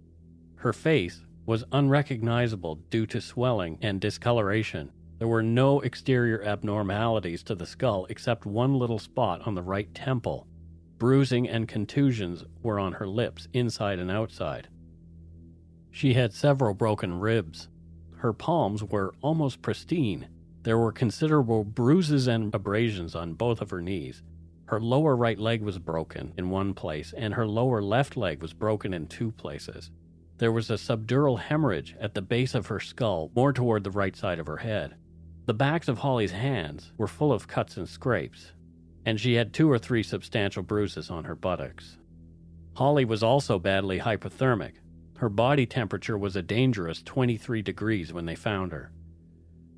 [0.56, 4.90] Her face was unrecognizable due to swelling and discoloration.
[5.18, 9.92] There were no exterior abnormalities to the skull except one little spot on the right
[9.94, 10.46] temple.
[10.98, 14.68] Bruising and contusions were on her lips, inside and outside.
[15.90, 17.68] She had several broken ribs.
[18.16, 20.28] Her palms were almost pristine,
[20.62, 24.22] there were considerable bruises and abrasions on both of her knees.
[24.66, 28.52] Her lower right leg was broken in one place, and her lower left leg was
[28.52, 29.90] broken in two places.
[30.38, 34.16] There was a subdural hemorrhage at the base of her skull, more toward the right
[34.16, 34.94] side of her head.
[35.46, 38.52] The backs of Holly's hands were full of cuts and scrapes,
[39.04, 41.98] and she had two or three substantial bruises on her buttocks.
[42.74, 44.74] Holly was also badly hypothermic.
[45.18, 48.92] Her body temperature was a dangerous 23 degrees when they found her.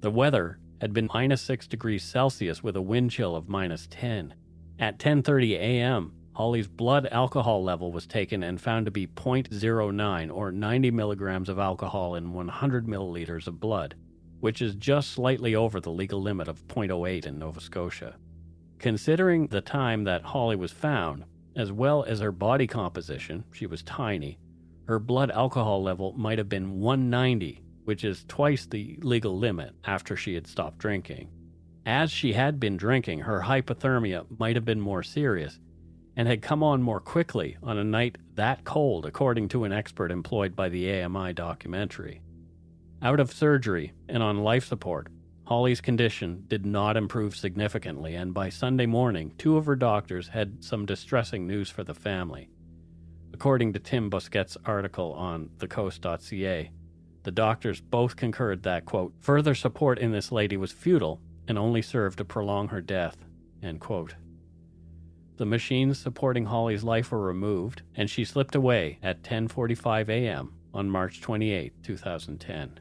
[0.01, 4.35] The weather had been minus 6 degrees Celsius with a wind chill of minus 10.
[4.79, 10.53] At 10:30 a.m., Holly's blood alcohol level was taken and found to be 0.09 or
[10.53, 13.95] 90 milligrams of alcohol in 100 milliliters of blood,
[14.41, 18.17] which is just slightly over the legal limit of 0.08 in Nova Scotia.
[18.79, 21.25] Considering the time that Holly was found,
[21.57, 24.39] as well as her body composition, she was tiny,
[24.85, 30.17] her blood alcohol level might have been 190 which is twice the legal limit after
[30.17, 31.29] she had stopped drinking.
[31.87, 35.61] As she had been drinking, her hypothermia might have been more serious
[36.17, 40.11] and had come on more quickly on a night that cold, according to an expert
[40.11, 42.23] employed by the AMI documentary.
[43.03, 45.09] Out of surgery and on life support,
[45.47, 50.65] Holly's condition did not improve significantly, and by Sunday morning, two of her doctors had
[50.65, 52.49] some distressing news for the family.
[53.35, 56.71] According to Tim Bousquet's article on thecoast.ca,
[57.25, 61.83] The doctors both concurred that, quote, further support in this lady was futile and only
[61.83, 63.17] served to prolong her death,
[63.63, 64.15] end quote.
[65.37, 70.53] The machines supporting Holly's life were removed, and she slipped away at 10:45 a.m.
[70.73, 72.79] on March 28, 2010.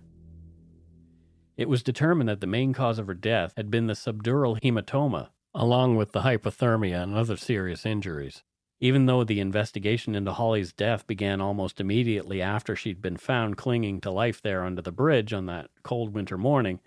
[1.56, 5.30] It was determined that the main cause of her death had been the subdural hematoma,
[5.56, 8.44] along with the hypothermia and other serious injuries.
[8.84, 14.02] Even though the investigation into Holly's death began almost immediately after she'd been found clinging
[14.02, 16.82] to life there under the bridge on that cold winter morning,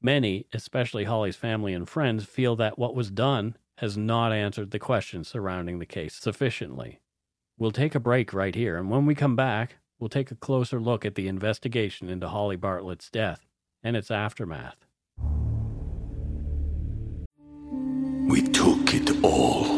[0.00, 4.78] many, especially Holly's family and friends, feel that what was done has not answered the
[4.78, 6.98] questions surrounding the case sufficiently.
[7.58, 10.80] We'll take a break right here, and when we come back, we'll take a closer
[10.80, 13.44] look at the investigation into Holly Bartlett's death
[13.82, 14.86] and its aftermath.
[18.30, 19.77] We took it all.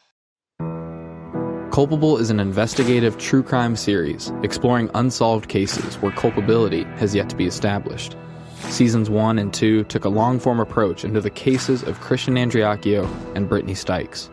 [1.71, 7.35] Culpable is an investigative true crime series exploring unsolved cases where culpability has yet to
[7.37, 8.17] be established.
[8.63, 13.09] Seasons 1 and 2 took a long form approach into the cases of Christian Andreacchio
[13.35, 14.29] and Brittany Stykes.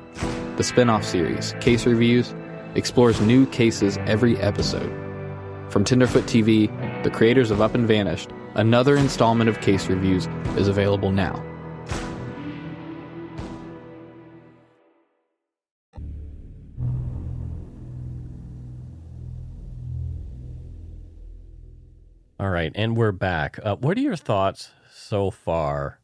[0.57, 2.35] The spin off series, Case Reviews,
[2.75, 4.91] explores new cases every episode.
[5.71, 6.67] From Tenderfoot TV,
[7.05, 11.41] the creators of Up and Vanished, another installment of Case Reviews is available now.
[22.39, 23.59] All right, and we're back.
[23.63, 26.01] Uh, what are your thoughts so far,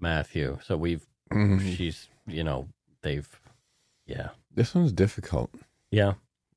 [0.00, 0.58] Matthew?
[0.64, 1.76] So we've, Mhm.
[1.76, 2.68] she's, you know,
[3.02, 3.28] they've,
[4.06, 5.54] yeah, This one's difficult.
[5.90, 6.14] yeah,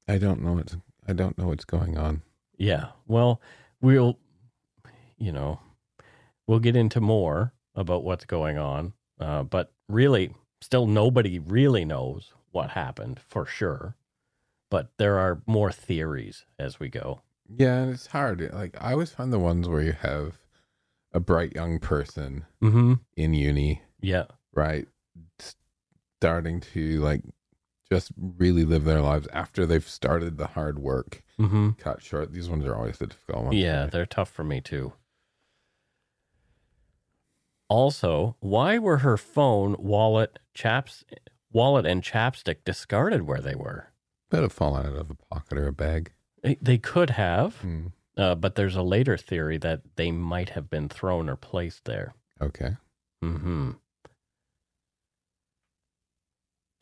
[0.08, 0.76] I don't know what's
[1.08, 2.22] I don't know what's going on.
[2.58, 2.92] yeah.
[3.08, 3.42] Well,
[3.82, 4.18] we'll,
[5.18, 5.60] you know,
[6.48, 12.34] we'll get into more about what's going on, uh, but really, still nobody really knows
[12.52, 13.96] what happened for sure.
[14.70, 17.22] But there are more theories as we go.
[17.58, 18.50] Yeah, and it's hard.
[18.54, 20.40] Like I always find the ones where you have
[21.14, 22.94] a bright young person Mm-hmm.
[23.16, 24.26] in uni, Yeah.
[24.54, 24.88] right,
[26.20, 27.22] starting to like
[27.92, 31.22] just really live their lives after they've started the hard work.
[31.40, 31.72] Mm-hmm.
[31.72, 32.34] Cut short.
[32.34, 33.56] These ones are always the difficult ones.
[33.58, 34.94] Yeah, they're tough for me too.
[37.70, 41.04] Also, why were her phone, wallet, chaps,
[41.52, 43.88] wallet, and chapstick discarded where they were?
[44.30, 46.12] Could have fallen out of a pocket or a bag.
[46.44, 47.88] They, they could have, Hmm.
[48.18, 52.14] uh, but there's a later theory that they might have been thrown or placed there.
[52.42, 52.76] Okay.
[53.22, 53.72] Hmm.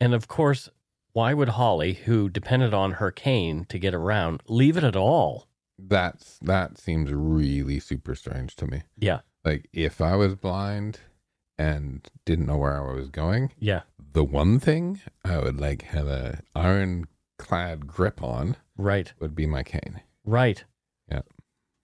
[0.00, 0.68] And of course,
[1.12, 5.46] why would Holly, who depended on her cane to get around, leave it at all?
[5.78, 8.82] That's that seems really super strange to me.
[8.98, 11.00] Yeah, Like if I was blind
[11.58, 16.06] and didn't know where I was going, yeah, the one thing I would like have
[16.08, 16.40] a
[17.42, 19.12] ironclad grip on right.
[19.18, 20.00] would be my cane.
[20.24, 20.64] Right.
[21.10, 21.22] Yeah.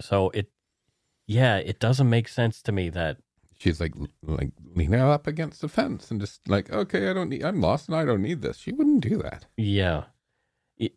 [0.01, 0.51] So it,
[1.27, 3.19] yeah, it doesn't make sense to me that,
[3.61, 3.93] She's like
[4.23, 7.89] like leaning up against the fence and just like, okay, I don't need I'm lost
[7.89, 8.57] and I don't need this.
[8.59, 9.47] She wouldn't do that.
[9.57, 10.05] yeah.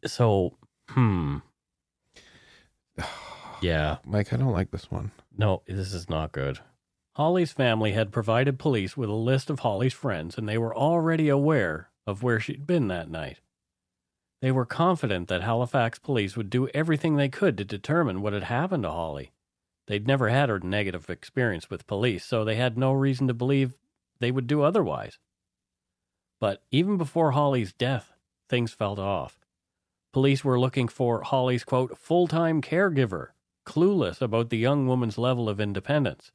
[0.05, 0.57] So,
[0.89, 1.37] hmm.
[3.63, 3.97] Yeah.
[4.05, 5.11] Mike, I don't like this one.
[5.35, 6.59] No, this is not good.
[7.15, 11.29] Holly's family had provided police with a list of Holly's friends, and they were already
[11.29, 13.39] aware of where she'd been that night.
[14.41, 18.43] They were confident that Halifax police would do everything they could to determine what had
[18.43, 19.31] happened to Holly.
[19.87, 23.77] They'd never had a negative experience with police, so they had no reason to believe
[24.19, 25.19] they would do otherwise.
[26.39, 28.13] But even before Holly's death,
[28.49, 29.39] things felt off.
[30.11, 33.27] Police were looking for Holly's quote, full time caregiver,
[33.65, 36.31] clueless about the young woman's level of independence.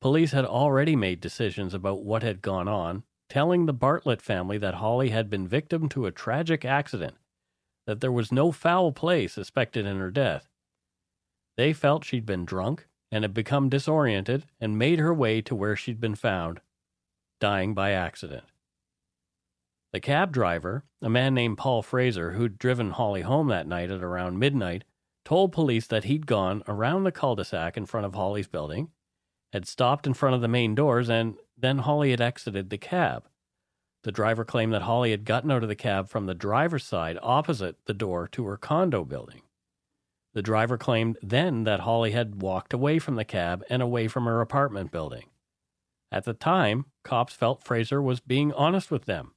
[0.00, 4.74] Police had already made decisions about what had gone on, telling the Bartlett family that
[4.74, 7.14] Holly had been victim to a tragic accident,
[7.86, 10.48] that there was no foul play suspected in her death.
[11.56, 15.76] They felt she'd been drunk and had become disoriented and made her way to where
[15.76, 16.60] she'd been found,
[17.40, 18.44] dying by accident.
[19.92, 24.02] The cab driver, a man named Paul Fraser, who'd driven Holly home that night at
[24.02, 24.84] around midnight,
[25.24, 28.90] told police that he'd gone around the cul de sac in front of Holly's building,
[29.52, 33.28] had stopped in front of the main doors, and then Holly had exited the cab.
[34.02, 37.18] The driver claimed that Holly had gotten out of the cab from the driver's side
[37.22, 39.42] opposite the door to her condo building.
[40.32, 44.24] The driver claimed then that Holly had walked away from the cab and away from
[44.24, 45.24] her apartment building.
[46.12, 49.34] At the time, cops felt Fraser was being honest with them.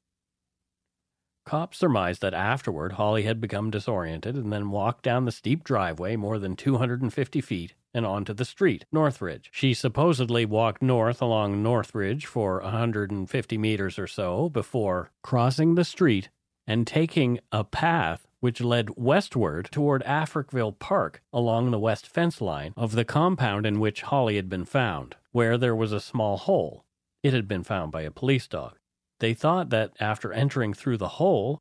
[1.45, 6.15] Cops surmised that afterward Holly had become disoriented and then walked down the steep driveway
[6.15, 9.49] more than 250 feet and onto the street, Northridge.
[9.51, 16.29] She supposedly walked north along Northridge for 150 meters or so before crossing the street
[16.65, 22.73] and taking a path which led westward toward Africville Park along the west fence line
[22.75, 26.83] of the compound in which Holly had been found, where there was a small hole.
[27.23, 28.77] It had been found by a police dog.
[29.19, 31.59] They thought that after entering through the hole,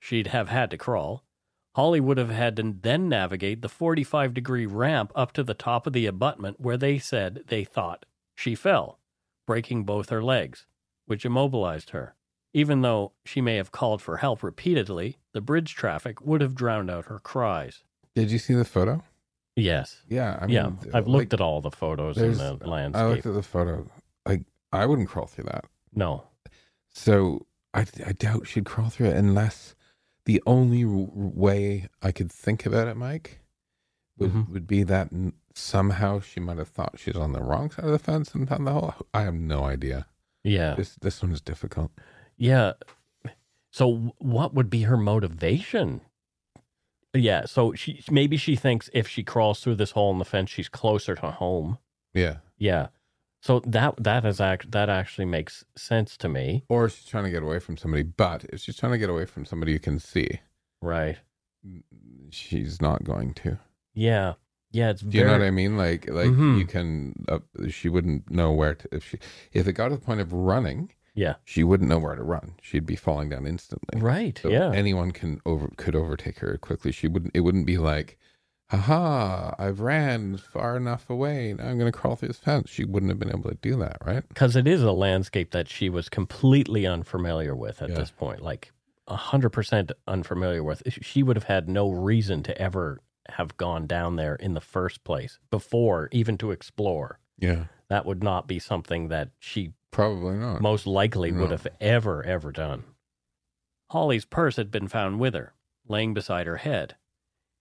[0.00, 1.22] she'd have had to crawl.
[1.76, 5.86] Holly would have had to then navigate the 45 degree ramp up to the top
[5.86, 8.98] of the abutment where they said they thought she fell,
[9.46, 10.64] breaking both her legs,
[11.04, 12.14] which immobilized her.
[12.54, 16.90] Even though she may have called for help repeatedly, the bridge traffic would have drowned
[16.90, 17.84] out her cries.
[18.14, 19.04] Did you see the photo?
[19.54, 20.00] Yes.
[20.08, 23.04] Yeah, I mean, yeah, I've like, looked at all the photos in the landscape.
[23.04, 23.86] I looked at the photo.
[24.24, 25.66] Like, I wouldn't crawl through that.
[25.94, 26.24] no.
[26.94, 29.74] So I, I doubt she'd crawl through it unless
[30.26, 33.40] the only w- way I could think about it, Mike,
[34.18, 34.48] would, Mhm.
[34.50, 35.10] would be that
[35.54, 38.66] somehow she might have thought she's on the wrong side of the fence and found
[38.66, 38.94] the hole.
[39.14, 40.06] I have no idea.
[40.44, 40.74] Yeah.
[40.74, 41.90] This this one is difficult.
[42.36, 42.74] Yeah.
[43.70, 46.00] So what would be her motivation?
[47.14, 50.50] Yeah, so she maybe she thinks if she crawls through this hole in the fence,
[50.50, 51.78] she's closer to home.
[52.14, 52.38] Yeah.
[52.58, 52.88] Yeah.
[53.42, 56.64] So that that is act that actually makes sense to me.
[56.68, 59.24] Or she's trying to get away from somebody, but if she's trying to get away
[59.26, 60.40] from somebody you can see,
[60.82, 61.18] Right.
[62.30, 63.58] she's not going to.
[63.94, 64.34] Yeah.
[64.72, 65.76] Yeah, it's Do you know what I mean?
[65.76, 66.58] Like, like Mhm.
[66.58, 67.24] you can.
[67.28, 68.88] Uh, she wouldn't know where to.
[68.92, 69.18] If she,
[69.52, 71.36] if it got to the point of running, Yeah.
[71.44, 72.54] she wouldn't know where to run.
[72.60, 74.00] She'd be falling down instantly.
[74.00, 74.38] Right.
[74.42, 74.72] So yeah.
[74.72, 76.92] anyone can over could overtake her quickly.
[76.92, 77.30] She wouldn't.
[77.34, 78.18] It wouldn't be like,
[78.68, 81.54] haha, I've ran far enough away.
[81.56, 82.68] Now I'm going to crawl through this fence.
[82.70, 84.26] She wouldn't have been able to do that, right?
[84.28, 87.94] because it is a landscape that she was completely unfamiliar with at Yeah.
[87.96, 88.72] this point like
[89.08, 93.00] a 100% unfamiliar with she would have had no reason to ever
[93.30, 98.22] have gone down there in the first place before even to explore Yeah, that would
[98.24, 100.60] not be something that she probably not.
[100.60, 102.82] most likely would have ever ever done
[103.90, 105.54] holly's purse had been found with her
[105.88, 106.96] laying beside her head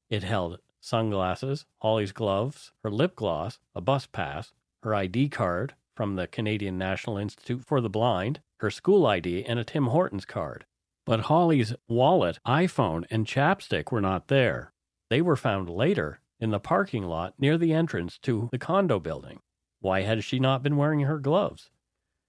[0.10, 6.16] it held sunglasses holly's gloves her lip gloss a bus pass her id card from
[6.16, 10.66] the canadian national institute for the blind her school id and a tim hortons card
[11.06, 14.72] but holly's wallet iphone and chapstick were not there
[15.10, 19.40] they were found later in the parking lot near the entrance to the condo building
[19.80, 21.70] why had she not been wearing her gloves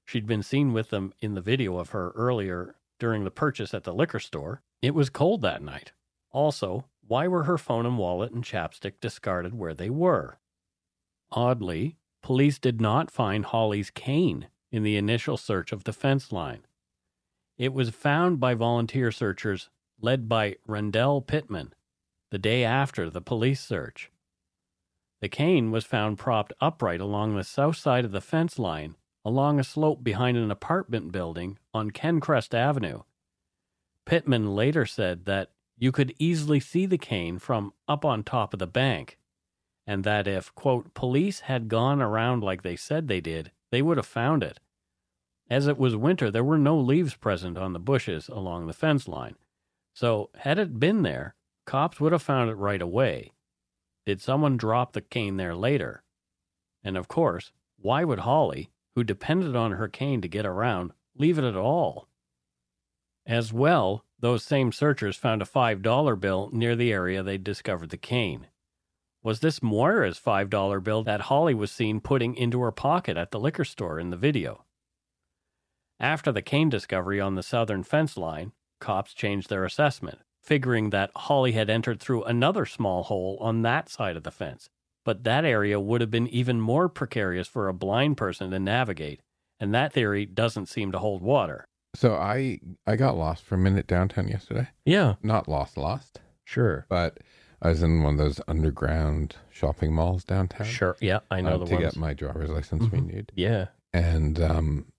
[0.06, 3.82] She'd been seen with them in the video of her earlier during the purchase at
[3.82, 4.62] the liquor store.
[4.80, 5.92] It was cold that night.
[6.30, 10.38] Also, why were her phone and wallet and chapstick discarded where they were?
[11.30, 16.66] Oddly, police did not find Holly's cane in the initial search of the fence line.
[17.58, 21.72] It was found by volunteer searchers led by Rendell Pittman
[22.30, 24.10] the day after the police search.
[25.20, 29.58] The cane was found propped upright along the south side of the fence line along
[29.58, 33.00] a slope behind an apartment building on Kencrest Avenue.
[34.04, 38.58] Pittman later said that you could easily see the cane from up on top of
[38.58, 39.18] the bank,
[39.86, 43.96] and that if, quote, police had gone around like they said they did, they would
[43.96, 44.58] have found it.
[45.48, 49.06] As it was winter, there were no leaves present on the bushes along the fence
[49.06, 49.36] line,
[49.94, 51.34] so had it been there,
[51.66, 53.32] cops would have found it right away.
[54.06, 56.02] Did someone drop the cane there later?
[56.82, 61.38] And of course, why would Holly, who depended on her cane to get around, leave
[61.38, 62.08] it at all?
[63.26, 67.96] As well, those same searchers found a $5 bill near the area they discovered the
[67.96, 68.48] cane.
[69.22, 73.40] Was this Moira's $5 bill that Holly was seen putting into her pocket at the
[73.40, 74.64] liquor store in the video?
[75.98, 81.10] After the cane discovery on the southern fence line, cops changed their assessment, figuring that
[81.16, 84.68] Holly had entered through another small hole on that side of the fence.
[85.04, 89.20] But that area would have been even more precarious for a blind person to navigate,
[89.58, 91.66] and that theory doesn't seem to hold water.
[91.96, 94.68] So I I got lost for a minute downtown yesterday.
[94.84, 96.86] Yeah, Not lost, lost, sure.
[96.88, 97.18] but
[97.62, 100.66] I was in one of those underground shopping malls downtown.
[100.66, 100.94] Sure.
[101.00, 101.84] Yeah, I know um, the to ones.
[101.86, 103.06] get my driver's license we Mhm.
[103.14, 103.68] need, yeah.
[103.94, 104.92] and um,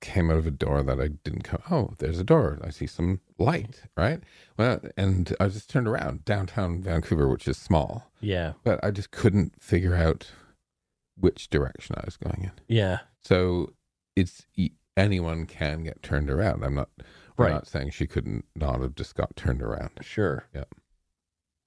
[0.00, 1.60] came out of a door that I didn't come.
[1.70, 2.58] Oh, there's a door.
[2.62, 4.20] I see some light, right?
[4.56, 8.52] Well, and I just turned around downtown Vancouver, which is small, Yeah.
[8.64, 10.30] but I just couldn't figure out
[11.16, 12.52] which direction I was going in.
[12.68, 13.00] Yeah.
[13.22, 13.72] So
[14.16, 14.46] it's
[14.96, 16.64] anyone can get turned around.
[16.64, 16.88] I'm not.
[16.98, 17.04] I'm
[17.44, 17.52] Right.
[17.52, 19.90] not saying she couldn't not have just got turned around.
[20.02, 20.44] Sure.
[20.54, 20.64] Yeah.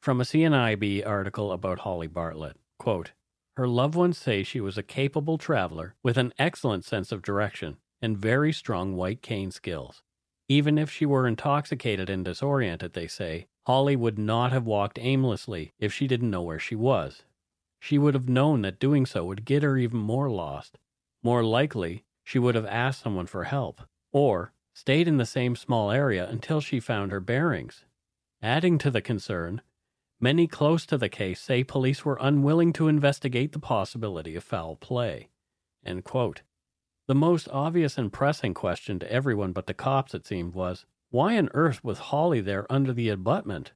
[0.01, 3.13] From a CNIB article about Holly Bartlett, quote,
[3.57, 7.77] her loved ones say she was a capable traveler with an excellent sense of direction
[8.01, 10.03] and very strong white cane skills.
[10.47, 15.73] Even if she were intoxicated and disoriented, they say, Holly would not have walked aimlessly
[15.79, 17.23] if she didn't know where she was.
[17.79, 20.77] She would have known that doing so would get her even more lost.
[21.23, 25.91] More likely, she would have asked someone for help, or stayed in the same small
[25.91, 27.85] area until she found her bearings.
[28.41, 29.61] Adding to the concern,
[30.19, 34.75] many close to the case say police were unwilling to investigate the possibility of foul
[34.75, 35.29] play.
[37.07, 41.37] The most obvious and pressing question to everyone but the cops, it seemed, was why
[41.37, 43.73] on earth was Holly there under the abutment?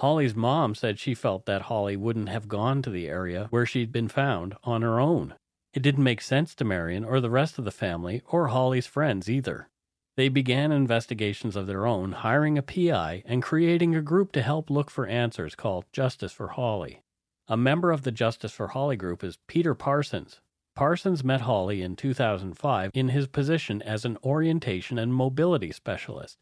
[0.00, 3.92] Holly's mom said she felt that Holly wouldn't have gone to the area where she'd
[3.92, 5.34] been found on her own.
[5.72, 9.30] It didn't make sense to Marion or the rest of the family or Holly's friends
[9.30, 9.68] either.
[10.16, 14.68] They began investigations of their own, hiring a PI and creating a group to help
[14.68, 17.02] look for answers called Justice for Holly.
[17.46, 20.40] A member of the Justice for Holly group is Peter Parsons.
[20.74, 26.38] Parsons met Holly in 2005 in his position as an orientation and mobility specialist.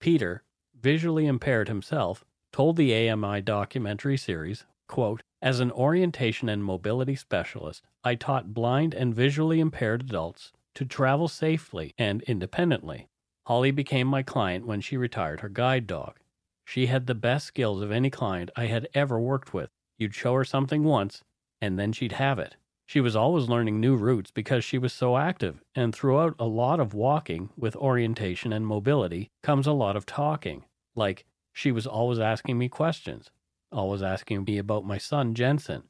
[0.00, 0.42] Peter,
[0.80, 7.82] visually impaired himself, told the AMI documentary series, quote, As an orientation and mobility specialist,
[8.04, 13.08] I taught blind and visually impaired adults to travel safely and independently.
[13.46, 16.18] Holly became my client when she retired her guide dog.
[16.64, 19.70] She had the best skills of any client I had ever worked with.
[19.98, 21.22] You'd show her something once,
[21.60, 22.56] and then she'd have it.
[22.86, 26.78] She was always learning new routes because she was so active, and throughout a lot
[26.78, 30.64] of walking with orientation and mobility comes a lot of talking.
[30.94, 33.30] Like, she was always asking me questions,
[33.72, 35.84] always asking me about my son, Jensen,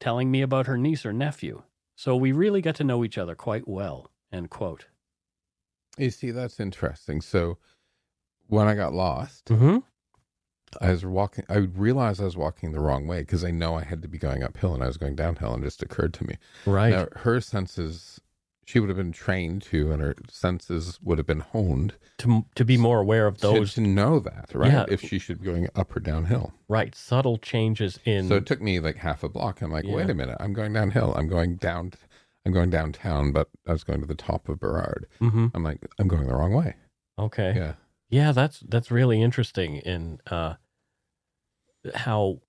[0.00, 1.62] telling me about her niece or nephew.
[1.94, 4.10] So we really got to know each other quite well.
[4.32, 4.86] End quote.
[5.98, 7.20] You see, that's interesting.
[7.20, 7.58] So
[8.48, 9.78] when I got lost, Mm-hmm.
[10.80, 13.84] I was walking, I realized I was walking the wrong way because I know I
[13.84, 16.24] had to be going uphill and I was going downhill and it just occurred to
[16.26, 16.38] me.
[16.64, 16.90] Right.
[16.90, 18.22] Now, her senses,
[18.64, 22.64] she would have been trained to, and her senses would have been honed to to
[22.64, 24.72] be more aware of to- those to, know that, right?
[24.72, 24.84] Yeah.
[24.88, 26.52] If she should be going up or downhill.
[26.68, 29.62] right subtle changes in So it took me like half a block.
[29.62, 31.12] I'm like, wait a minute, I'm going downhill.
[31.14, 31.92] I'm going down,
[32.46, 35.06] I'm going downtown, but I was going to the top of Burrard.
[35.20, 35.50] Mhm.
[35.54, 36.76] I'm like, I'm going the wrong way.
[37.18, 37.52] Okay.
[37.56, 37.74] Yeah.
[38.10, 40.54] Yeah, that's that's really interesting in uh
[41.94, 42.40] how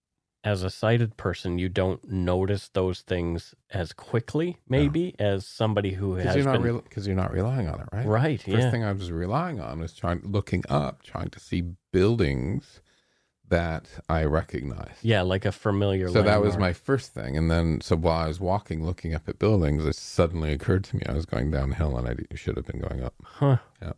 [0.44, 6.16] as a sighted person you don't notice those things as quickly maybe as somebody who
[6.16, 8.06] Because has you're not been because you're not relying on it, right?
[8.06, 11.64] right First yeah thing I was relying on was trying looking up, trying to see
[11.92, 12.82] buildings
[13.50, 14.96] that I recognize.
[15.02, 18.28] yeah like a familiar So that was my first thing, and then so while I
[18.28, 21.98] was walking, looking up at buildings, it suddenly occurred to me I was going downhill,
[21.98, 23.14] and I should have been going up.
[23.24, 23.58] Huh.
[23.82, 23.94] Yeah.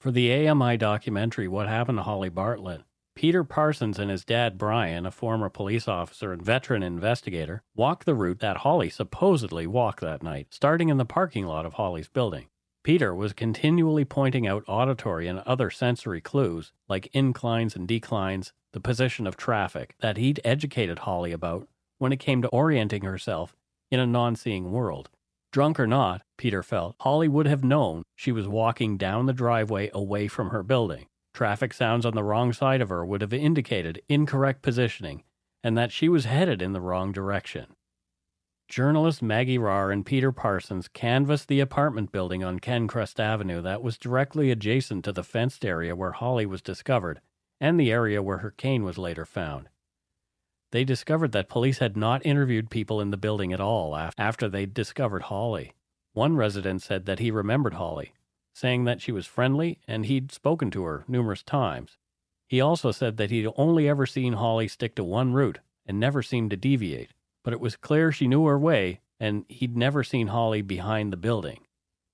[0.00, 2.82] For the AMI documentary, What Happened to Holly Bartlett,
[3.18, 8.14] Peter Parsons and his dad, Brian, a former police officer and veteran investigator, walked the
[8.14, 12.46] route that Holly supposedly walked that night, starting in the parking lot of Holly's building.
[12.84, 18.78] Peter was continually pointing out auditory and other sensory clues, like inclines and declines, the
[18.78, 21.66] position of traffic, that he'd educated Holly about
[21.98, 23.56] when it came to orienting herself
[23.90, 25.10] in a non seeing world.
[25.50, 29.90] Drunk or not, Peter felt, Holly would have known she was walking down the driveway
[29.92, 31.06] away from her building.
[31.38, 35.22] Traffic sounds on the wrong side of her would have indicated incorrect positioning
[35.62, 37.76] and that she was headed in the wrong direction.
[38.66, 43.96] Journalist Maggie Rahr and Peter Parsons canvassed the apartment building on Kencrest Avenue that was
[43.96, 47.20] directly adjacent to the fenced area where Holly was discovered
[47.60, 49.68] and the area where her cane was later found.
[50.72, 54.74] They discovered that police had not interviewed people in the building at all after they'd
[54.74, 55.74] discovered Holly.
[56.14, 58.12] One resident said that he remembered Holly,
[58.58, 61.96] saying that she was friendly and he'd spoken to her numerous times.
[62.48, 66.22] He also said that he'd only ever seen Holly stick to one route and never
[66.22, 67.12] seemed to deviate,
[67.44, 71.16] but it was clear she knew her way and he'd never seen Holly behind the
[71.16, 71.60] building.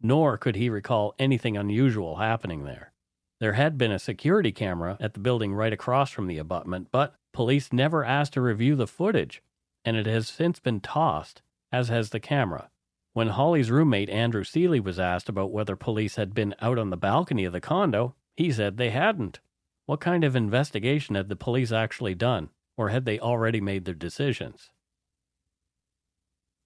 [0.00, 2.92] Nor could he recall anything unusual happening there.
[3.40, 7.14] There had been a security camera at the building right across from the abutment, but
[7.32, 9.42] police never asked to review the footage,
[9.84, 11.42] and it has since been tossed,
[11.72, 12.70] as has the camera.
[13.14, 16.96] When Holly's roommate Andrew Seeley was asked about whether police had been out on the
[16.96, 19.38] balcony of the condo, he said they hadn't.
[19.86, 23.94] What kind of investigation had the police actually done, or had they already made their
[23.94, 24.72] decisions?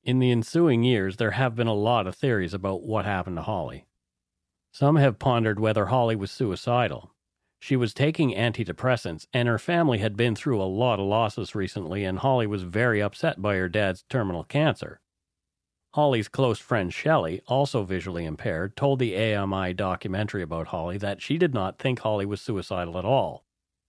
[0.03, 3.43] In the ensuing years, there have been a lot of theories about what happened to
[3.43, 3.87] Holly.
[4.73, 7.13] Some have pondered whether Holly was suicidal.
[7.59, 12.05] She was taking antidepressants, and her family had been through a lot of losses recently,
[12.05, 15.03] and Holly was very upset by her dad's terminal cancer.
[15.95, 21.39] Holly's close friend Shelley, also visually impaired, told the AMI documentary about Holly that she
[21.39, 23.45] did not think Holly was suicidal at all.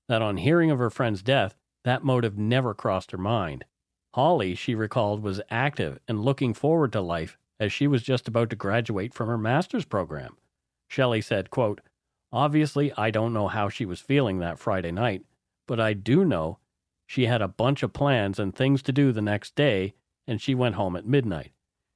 [0.07, 3.65] That on hearing of her friend's death, That motive never crossed her mind.
[4.13, 8.49] Holly, she recalled, was active and looking forward to life as she was just about
[8.49, 10.37] to graduate from her master's program.
[10.87, 11.81] Shelley said, quote,
[12.31, 15.23] Obviously, I don't know how she was feeling that Friday night,
[15.67, 16.59] but I do know
[17.07, 19.93] she had a bunch of plans and things to do the next day,
[20.27, 21.51] and she went home at midnight.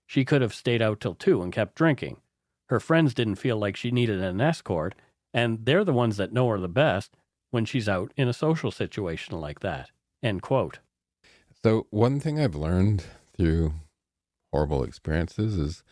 [0.06, 2.18] She could have stayed out till two and kept drinking.
[2.70, 4.96] Her friends didn't feel like she needed an escort,
[5.34, 7.16] and they're the ones that know her the best
[7.52, 9.90] when she's out in a social situation like that.
[10.22, 10.80] End quote.
[11.64, 13.04] So, one thing I've learned
[13.38, 13.74] through
[14.52, 15.84] horrible experiences is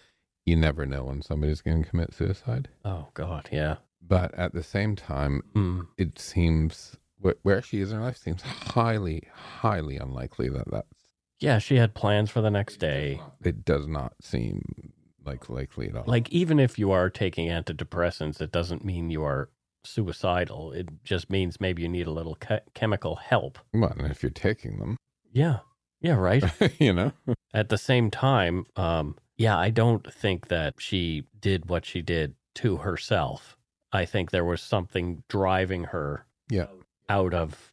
[0.46, 2.68] you never know when somebody's going to commit suicide.
[2.84, 3.78] Oh, God, yeah.
[4.02, 5.88] But at the same time, Mm.
[5.98, 6.98] it seems
[7.44, 11.01] where she is in her life seems highly, highly unlikely that that's.
[11.42, 13.20] Yeah, she had plans for the next day.
[13.44, 14.94] It does not seem
[15.26, 16.04] like likely at all.
[16.08, 19.50] Like, even if you are taking antidepressants, it doesn't mean you are
[19.84, 20.72] suicidal.
[20.72, 23.60] It just means maybe you need a little che- chemical help.
[23.74, 24.98] well, and if you're taking them,
[25.34, 25.60] Yeah.
[26.00, 26.44] Yeah, right.
[26.80, 27.12] you know,
[27.54, 32.36] At the same time, um, yeah, I don't think that she did what she did
[32.56, 33.56] to herself.
[33.92, 36.68] I think there was something driving her Yeah.
[37.10, 37.71] out of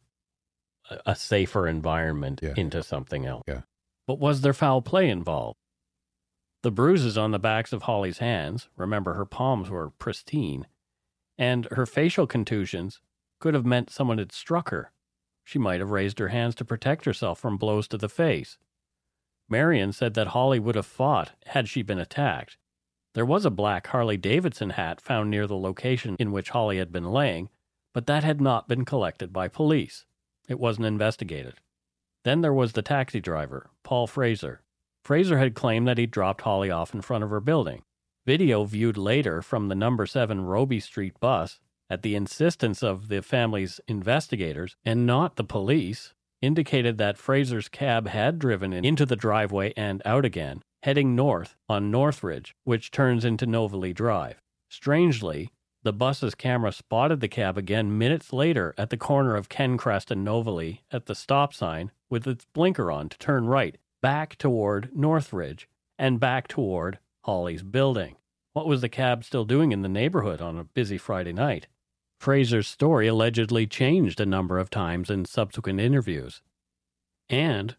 [1.05, 2.53] a- safer environment Yeah.
[2.57, 3.43] into something else.
[3.47, 3.61] Yeah.
[4.07, 5.57] But was there foul play involved?
[6.63, 10.67] The bruises on the backs of Holly's hands, remember her palms were pristine,
[11.37, 12.99] and her facial contusions
[13.39, 14.91] could have meant someone had struck her.
[15.45, 18.57] She might have raised her hands to protect herself from blows to the face.
[19.47, 22.57] Marion said that Holly would have fought had she been attacked.
[23.15, 26.91] There was a black Harley Davidson hat found near the location in which Holly had
[26.91, 27.49] been laying,
[27.93, 30.05] but that had not been collected by police.
[30.49, 31.53] It wasn't investigated.
[32.25, 34.61] Then there was the taxi driver, Paul Fraser.
[35.03, 37.83] Fraser had claimed that he dropped Holly off in front of her building.
[38.25, 43.21] Video viewed later from the number 7 Robie Street bus, at the insistence of the
[43.21, 49.73] family's investigators and not the police, indicated that Fraser's cab had driven into the driveway
[49.75, 54.41] and out again, heading north on Northridge, which turns into Novalea Drive.
[54.69, 55.49] Strangely,
[55.83, 60.27] the bus's camera spotted the cab again minutes later at the corner of Kencrest and
[60.27, 65.69] Novalea at the stop sign with its blinker on to turn right, back toward Northridge
[65.97, 68.17] and back toward Holly's building.
[68.53, 71.67] What was the cab still doing in the neighborhood on a busy Friday night?
[72.19, 76.41] Fraser's story allegedly changed a number of times in subsequent interviews.
[77.29, 77.75] And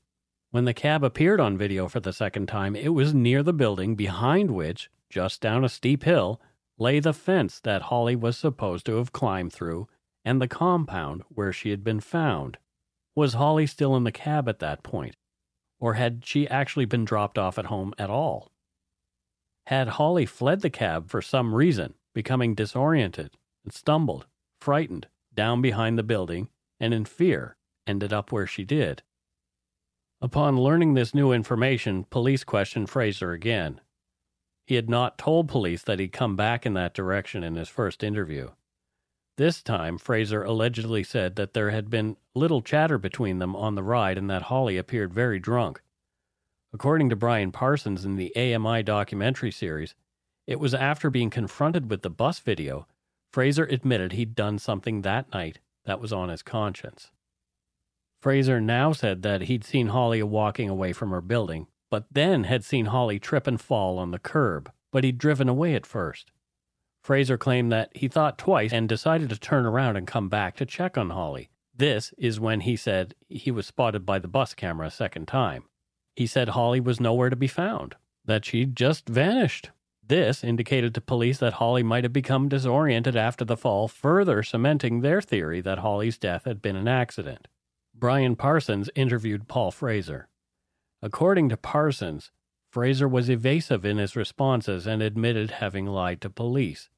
[0.50, 3.94] when the cab appeared on video for the second time, it was near the building
[3.94, 6.40] behind which, just down a steep hill,
[6.80, 9.86] lay the fence that Holly was supposed to have climbed through
[10.24, 12.58] and the compound where she had been found.
[13.14, 15.16] Was Holly still in the cab at that point?
[15.78, 18.50] Or had she actually been dropped off at home at all?
[19.66, 24.26] Had Holly fled the cab for some reason, becoming disoriented and stumbled,
[24.60, 27.56] frightened, down behind the building, and in fear,
[27.86, 29.02] ended up where she did?
[30.22, 33.80] Upon learning this new information, police questioned Fraser again.
[34.70, 38.04] He had not told police that he'd come back in that direction in his first
[38.04, 38.50] interview.
[39.36, 43.82] This time, Fraser allegedly said that there had been little chatter between them on the
[43.82, 45.82] ride and that Holly appeared very drunk.
[46.72, 49.96] According to Brian Parsons in the AMI documentary series,
[50.46, 52.86] it was after being confronted with the bus video,
[53.32, 57.10] Fraser admitted he'd done something that night that was on his conscience.
[58.20, 62.64] Fraser now said that he'd seen Holly walking away from her building, but then had
[62.64, 66.30] seen Holly trip and fall on the curb, but he'd driven away at first.
[67.02, 70.66] Fraser claimed that he thought twice and decided to turn around and come back to
[70.66, 71.50] check on Holly.
[71.74, 75.64] This is when he said he was spotted by the bus camera a second time.
[76.14, 79.70] He said Holly was nowhere to be found, that she'd just vanished.
[80.06, 85.00] This indicated to police that Holly might have become disoriented after the fall, further cementing
[85.00, 87.48] their theory that Holly's death had been an accident.
[87.94, 90.28] Brian Parsons interviewed Paul Fraser.
[91.02, 92.30] According to Parsons,
[92.70, 96.88] Fraser was evasive in his responses and admitted having lied to police.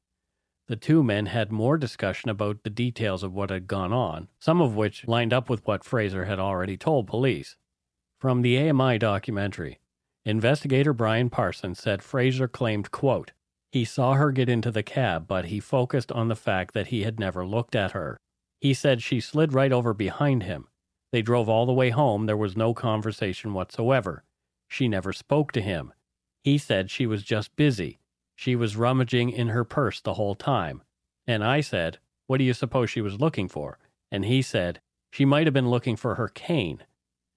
[0.67, 4.61] The two men had more discussion about the details of what had gone on, some
[4.61, 7.57] of which lined up with what Fraser had already told police.
[8.19, 9.79] From the AMI documentary,
[10.25, 13.31] investigator Brian Parsons said Fraser claimed, quote,
[13.73, 17.01] he saw her get into the cab, but he focused on the fact that he
[17.01, 18.19] had never looked at her.
[18.61, 20.67] He said she slid right over behind him.
[21.13, 22.25] They drove all the way home.
[22.25, 24.23] There was no conversation whatsoever.
[24.67, 25.93] She never spoke to him.
[26.41, 27.99] He said she was just busy.
[28.35, 30.81] She was rummaging in her purse the whole time.
[31.27, 33.77] And I said, What do you suppose she was looking for?
[34.11, 36.83] And he said, She might have been looking for her cane.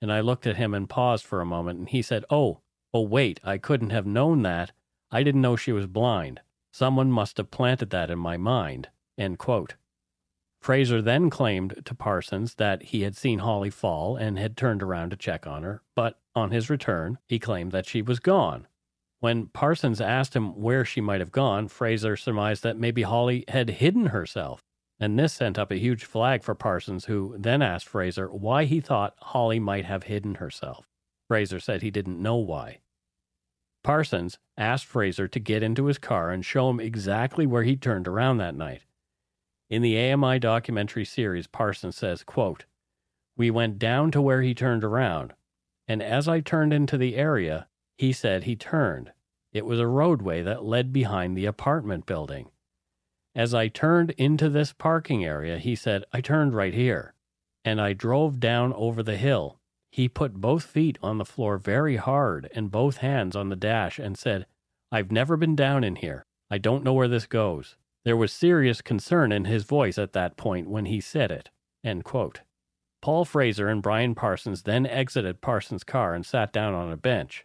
[0.01, 2.61] And I looked at him and paused for a moment, and he said, Oh,
[2.95, 4.73] oh, wait, I couldn't have known that.
[5.11, 6.41] I didn't know she was blind.
[6.73, 8.89] Someone must have planted that in my mind.
[9.19, 9.75] End quote.
[10.67, 15.11] Fraser then claimed to Parsons that he had seen Holly fall and had turned around
[15.11, 18.67] to check on her, but on his return, he claimed that she was gone.
[19.21, 23.71] When Parsons asked him where she might have gone, Fraser surmised that maybe Holly had
[23.71, 24.65] hidden herself.
[24.99, 28.81] And this sent up a huge flag for Parsons, who then asked Fraser why he
[28.81, 30.89] thought Holly might have hidden herself.
[31.29, 32.81] Fraser said he didn't know why.
[33.85, 38.09] Parsons asked Fraser to get into his car and show him exactly where he turned
[38.09, 38.83] around that night.
[39.69, 42.67] In the AMI documentary series, Parsons says, quote,
[43.37, 45.35] We went down to where he turned around,
[45.89, 47.67] and as I turned into the area,
[47.99, 49.13] he said he turned.
[49.53, 52.51] It was a roadway that led behind the apartment building.
[53.35, 57.15] As I turned into this parking area, he said, I turned right here,
[57.65, 59.59] and I drove down over the hill.
[59.91, 63.99] He put both feet on the floor very hard and both hands on the dash
[63.99, 64.47] and said,
[64.93, 66.25] I've never been down in here.
[66.51, 67.77] I don't know where this goes.
[68.07, 71.51] There was serious concern in his voice at that point when he said it.
[73.03, 77.45] Paul Fraser and Brian Parsons then exited Parsons' car and sat down on a bench.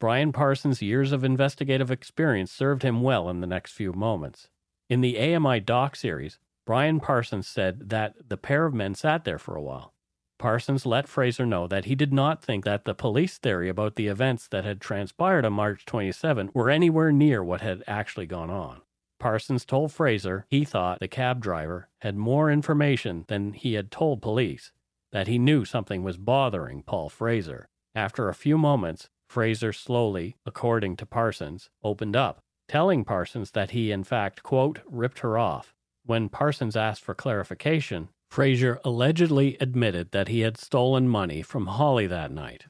[0.00, 4.48] Brian Parsons' years of investigative experience served him well in the next few moments.
[4.88, 9.38] In the AMI doc series, Brian Parsons said that the pair of men sat there
[9.38, 9.94] for a while.
[10.40, 14.08] Parsons let Fraser know that he did not think that the police theory about the
[14.08, 18.80] events that had transpired on March 27 were anywhere near what had actually gone on.
[19.20, 24.22] Parsons told Fraser he thought the cab driver had more information than he had told
[24.22, 24.72] police,
[25.12, 27.68] that he knew something was bothering Paul Fraser.
[27.94, 33.92] After a few moments, Fraser slowly, according to Parsons, opened up, telling Parsons that he,
[33.92, 35.74] in fact, quote, ripped her off.
[36.04, 42.06] When Parsons asked for clarification, Fraser allegedly admitted that he had stolen money from Holly
[42.06, 42.66] that night.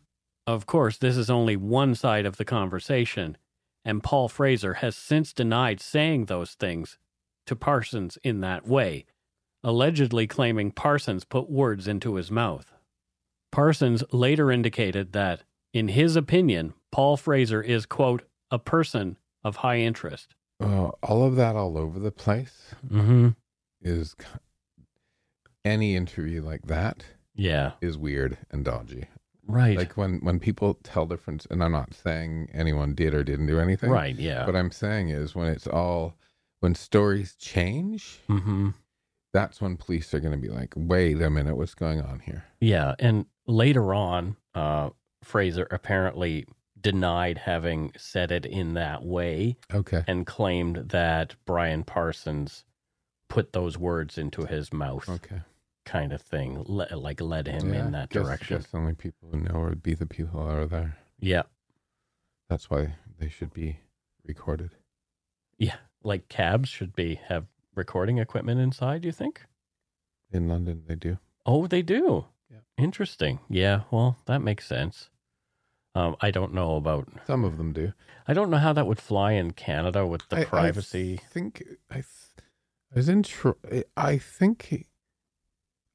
[0.47, 3.37] Of course, this is only one side of the conversation,
[3.85, 6.99] and Paul Fraser has since denied saying those things
[7.47, 9.07] to Parsons in that way,
[9.65, 12.73] allegedly claiming Parsons put words into his mouth.
[13.53, 19.79] Parsons later indicated that, in his opinion, Paul Fraser is, quote, a person of high
[19.79, 20.35] interest.
[20.61, 23.29] Uh, all of that all over the place Mm-hmm.
[23.83, 24.15] is
[25.65, 27.05] any interview like that
[27.35, 27.73] Yeah.
[27.81, 29.07] is weird and dodgy.
[29.51, 29.77] Right.
[29.77, 33.59] Like when when people tell different, and I'm not saying anyone did or didn't do
[33.59, 33.91] anything.
[33.91, 34.15] right.
[34.15, 34.47] Yeah.
[34.47, 36.15] What I'm saying is when it's all
[36.61, 38.71] when stories change, mm-hmm.
[39.33, 42.45] that's when police are going to be like, "Wait a minute, what's going on here?"
[42.61, 44.91] Yeah, and later on, uh,
[45.23, 46.47] Fraser apparently
[46.81, 50.03] denied having said it in that way Okay.
[50.07, 52.65] and claimed that Brian Parsons
[53.29, 55.43] put those words into his mouth, Okay.
[55.91, 58.57] Kind of thing, le- like led him Yeah, in that guess- direction.
[58.59, 60.97] Guess the only people who know would be the people that are there.
[61.19, 61.43] Yeah,
[62.49, 63.81] That's why they should be
[64.25, 64.71] recorded.
[65.59, 69.05] yeah, like cabs should be have recording equipment inside.
[69.05, 69.43] You think?
[70.33, 71.19] In London, they do.
[71.45, 72.27] Oh, they do.
[72.51, 72.59] Yeah.
[72.79, 73.41] Interesting.
[73.49, 73.83] Yeah.
[73.91, 75.11] Well, that makes sense.
[75.95, 77.09] Um, I don't know about.
[77.27, 77.93] Some of them do.
[78.29, 81.19] I don't know how that would fly in Canada with the I- privacy.
[81.23, 82.07] I think I, th-
[82.93, 83.23] I was in.
[83.25, 83.61] Tr-
[83.97, 84.87] I think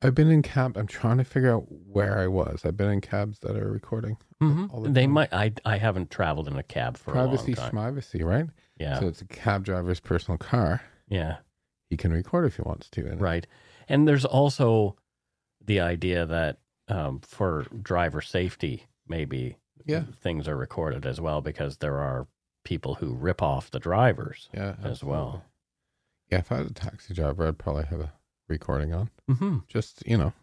[0.02, 0.78] I've been in cab.
[0.78, 2.64] I'm trying to figure out where I was.
[2.66, 4.18] I've been in cabs that are recording.
[4.42, 4.72] Mhm.
[4.72, 5.12] all the They time.
[5.12, 5.34] might.
[5.34, 7.96] I I haven't traveled in a cab for Privacy, a long time.
[7.96, 8.50] schmivacy, right?
[8.78, 10.82] Yeah, So it's a cab driver's personal car.
[11.08, 11.38] yeah,
[11.90, 13.08] He can record if he wants to.
[13.08, 13.20] it.
[13.20, 13.48] right.
[13.88, 14.98] And there's also
[15.64, 20.04] the idea that um, for driver safety, maybe Yeah.
[20.22, 22.28] things are recorded as well because there are
[22.64, 24.76] people who rip off the drivers Yeah.
[24.84, 25.44] as well.
[26.30, 26.40] Yeah.
[26.40, 28.14] If I was a taxi driver, I'd probably have a
[28.48, 29.10] recording on.
[29.30, 29.58] Mm-hmm.
[29.68, 30.34] Just you know,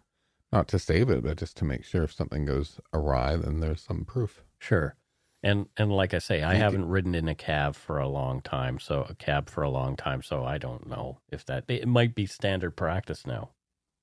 [0.52, 3.80] not to save it, but just to make sure if something goes awry, then there's
[3.80, 4.42] some proof.
[4.58, 4.96] Sure.
[5.42, 8.40] And and like I say, I You haven't ridden in a cab for a long
[8.42, 11.88] time, so a cab for a long time, so I don't know if that it
[11.88, 13.50] might be standard practice now.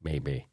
[0.04, 0.48] Maybe.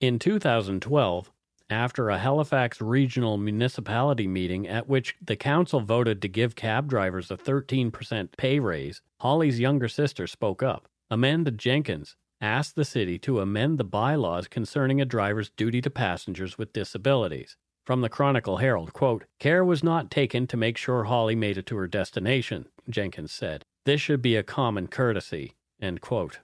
[0.00, 1.32] In 2012,
[1.70, 7.30] after a Halifax regional municipality meeting at which the council voted to give cab drivers
[7.30, 10.88] a 13% pay raise, Holly's younger sister spoke up.
[11.08, 16.58] Amanda Jenkins asked the city to amend the bylaws concerning a driver's duty to passengers
[16.58, 17.56] with disabilities.
[17.84, 21.66] From the Chronicle Herald, quote, Care was not taken to make sure Holly made it
[21.66, 23.62] to her destination, Jenkins said.
[23.84, 26.40] This should be a common courtesy, end quote.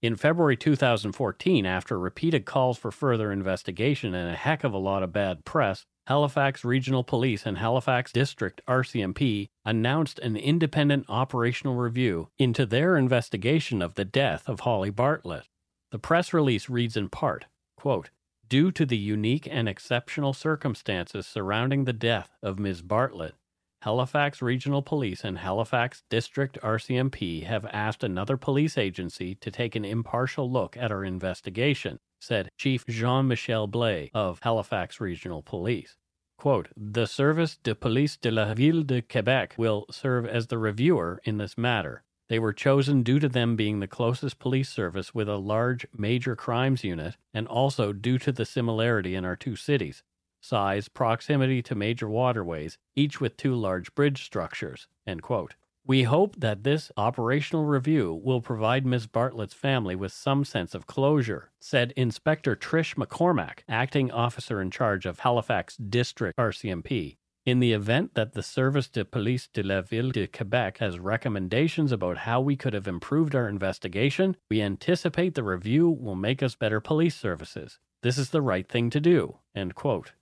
[0.00, 5.02] In February 2014, after repeated calls for further investigation and a heck of a lot
[5.02, 12.28] of bad press, Halifax Regional Police and Halifax District RCMP announced an independent operational review
[12.38, 15.48] into their investigation of the death of Holly Bartlett.
[15.92, 17.46] The press release reads in part,
[17.76, 18.10] quote,
[18.46, 22.82] Due to the unique and exceptional circumstances surrounding the death of Ms.
[22.82, 23.34] Bartlett,
[23.80, 29.84] Halifax Regional Police and Halifax District RCMP have asked another police agency to take an
[29.84, 35.96] impartial look at our investigation, said Chief Jean Michel Blais of Halifax Regional Police.
[36.38, 41.20] Quote, the Service de Police de la Ville de Quebec will serve as the reviewer
[41.24, 42.02] in this matter.
[42.28, 46.34] They were chosen due to them being the closest police service with a large major
[46.34, 50.02] crimes unit and also due to the similarity in our two cities
[50.40, 54.86] size, proximity to major waterways, each with two large bridge structures.
[55.06, 55.54] End quote.
[55.86, 59.06] We hope that this operational review will provide Ms.
[59.06, 65.04] Bartlett's family with some sense of closure, said Inspector Trish McCormack, acting officer in charge
[65.04, 67.18] of Halifax District RCMP.
[67.44, 71.92] In the event that the Service de Police de la Ville de Quebec has recommendations
[71.92, 76.54] about how we could have improved our investigation, we anticipate the review will make us
[76.54, 77.78] better police services.
[78.02, 79.36] This is the right thing to do.
[79.54, 80.12] End quote.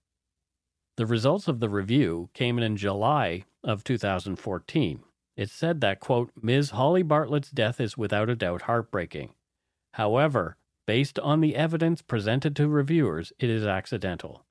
[0.97, 5.05] The results of the review came in in July of 2014.
[5.37, 6.71] It said that, quote, Ms.
[6.71, 9.35] Holly Bartlett's death is without a doubt heartbreaking.
[9.95, 10.57] However,
[10.87, 14.45] based on the evidence presented to reviewers, it is accidental.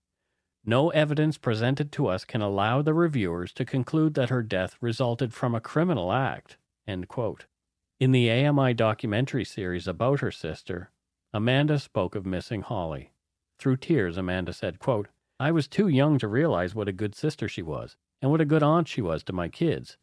[0.65, 5.33] No evidence presented to us can allow the reviewers to conclude that her death resulted
[5.33, 6.57] from a criminal act.
[6.87, 10.91] In the AMI documentary series about her sister,
[11.33, 13.11] Amanda spoke of missing Holly.
[13.57, 15.07] Through tears, Amanda said, quote,
[15.39, 18.45] I was too young to realize what a good sister she was, and what a
[18.45, 19.97] good aunt she was to my kids.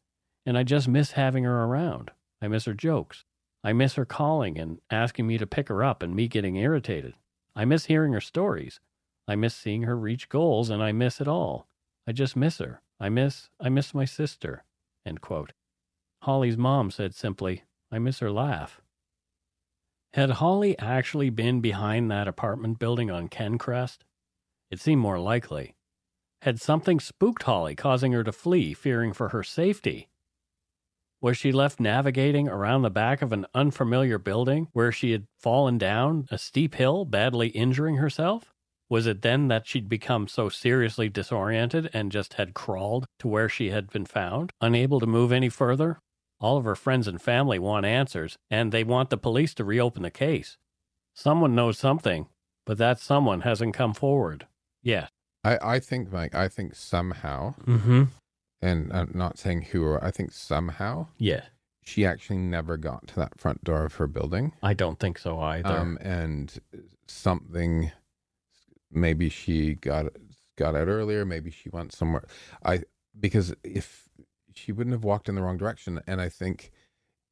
[0.48, 2.10] And I just miss having her around.
[2.40, 3.26] I miss her jokes.
[3.62, 7.12] I miss her calling and asking me to pick her up and me getting irritated.
[7.54, 8.80] I miss hearing her stories.
[9.28, 11.68] I miss seeing her reach goals, and I miss it all.
[12.06, 12.80] I just miss her.
[12.98, 14.64] I miss, I miss my sister.
[15.04, 15.52] End quote.
[16.22, 18.80] Holly's mom said simply, I miss her laugh.
[20.14, 23.98] Had Holly actually been behind that apartment building on Kencrest?
[24.70, 25.74] It seemed more likely.
[26.40, 30.08] Had something spooked Holly, causing her to flee, fearing for her safety?
[31.20, 35.76] Was she left navigating around the back of an unfamiliar building where she had fallen
[35.76, 38.52] down a steep hill, badly injuring herself?
[38.88, 43.48] Was it then that she'd become so seriously disoriented and just had crawled to where
[43.48, 45.98] she had been found, unable to move any further?
[46.40, 50.04] All of her friends and family want answers, and they want the police to reopen
[50.04, 50.56] the case.
[51.14, 52.28] Someone knows something,
[52.64, 54.46] but that someone hasn't come forward.
[54.82, 55.08] Yeah.
[55.42, 58.04] I, I think, Mike, I think somehow, Mm-hmm.
[58.60, 61.44] And I'm not saying who, or I think somehow Yeah.
[61.82, 64.52] she actually never got to that front door of her building.
[64.62, 65.68] I don't think so either.
[65.68, 66.58] Um, and
[67.06, 67.92] something,
[68.90, 70.06] maybe she got
[70.56, 71.24] got out earlier.
[71.24, 72.26] Maybe she went somewhere.
[72.64, 72.82] I
[73.18, 74.08] because if
[74.54, 76.70] she wouldn't have walked in the wrong direction, and I think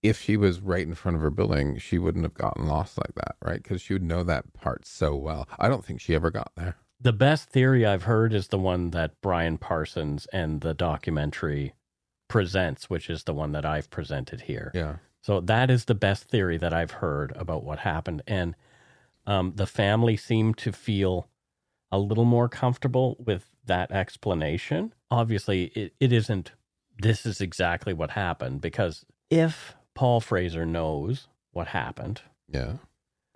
[0.02, 3.14] if she was right in front of her building, she wouldn't have gotten lost like
[3.16, 3.60] that, right?
[3.62, 5.48] Because she would know that part so well.
[5.58, 6.76] I don't think she ever got there.
[7.00, 11.74] The best theory I've heard is the one that Brian Parsons and the documentary
[12.28, 14.70] presents, which is the one that I've presented here.
[14.74, 14.96] Yeah.
[15.22, 18.22] So that is the best theory that I've heard about what happened.
[18.26, 18.54] And
[19.26, 21.28] um, the family seemed to feel
[21.92, 24.92] a little more comfortable with that explanation.
[25.10, 26.52] Obviously, it, it isn't,
[26.98, 32.74] this is exactly what happened, because if Paul Fraser knows what happened, Yeah.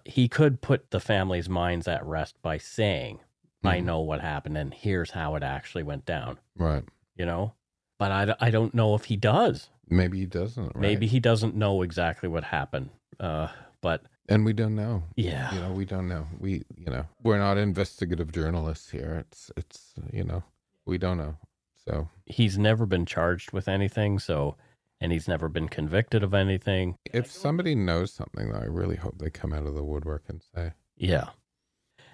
[0.04, 3.20] he could put the family's minds at rest by saying,
[3.62, 3.84] I Mhm.
[3.84, 6.84] know what happened and here's how it actually went down, Right.
[7.16, 7.54] you know?
[7.98, 9.68] But I, I don't know if he does.
[9.88, 10.68] Maybe he doesn't.
[10.74, 10.76] Right?
[10.76, 12.90] Maybe he doesn't know exactly what happened.
[13.18, 13.48] Uh,
[13.82, 15.02] but And we don't know.
[15.16, 16.26] yeah, You know, we don't know.
[16.38, 19.24] We, you know, we're not investigative journalists here.
[19.26, 20.42] It's, it's, you know,
[20.86, 21.36] we don't know.
[21.84, 24.18] So he's never been charged with anything.
[24.18, 24.56] So,
[25.00, 26.96] and he's never been convicted of anything.
[27.12, 30.42] if somebody knows something, though, I really hope they come out of the woodwork and
[30.54, 31.30] say, Yeah.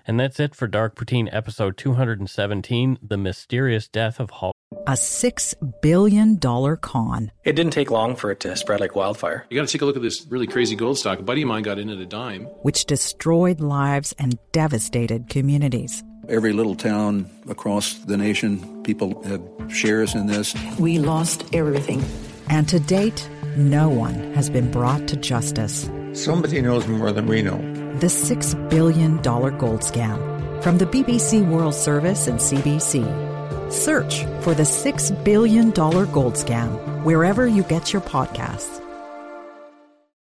[0.09, 4.53] And that's it for Dark Poutine episode 217 The Mysterious Death of Hall.
[4.87, 7.33] A $6 billion con.
[7.45, 9.45] It didn't take long for it to spread like wildfire.
[9.51, 11.19] You got to take a look at this really crazy gold stock.
[11.19, 12.45] A buddy of mine got in at a dime.
[12.63, 16.05] which destroyed lives and devastated communities.
[16.29, 20.55] Every little town across the nation, people have shares in this.
[20.79, 22.05] We lost everything.
[22.49, 25.89] And to date, no one has been brought to justice.
[26.13, 27.57] Somebody knows more than we know.
[28.01, 30.63] The $6 billion gold scam.
[30.63, 33.73] From the BBC World Service and CBC.
[33.73, 38.83] Search for the $6 billion gold scam wherever you get your podcasts.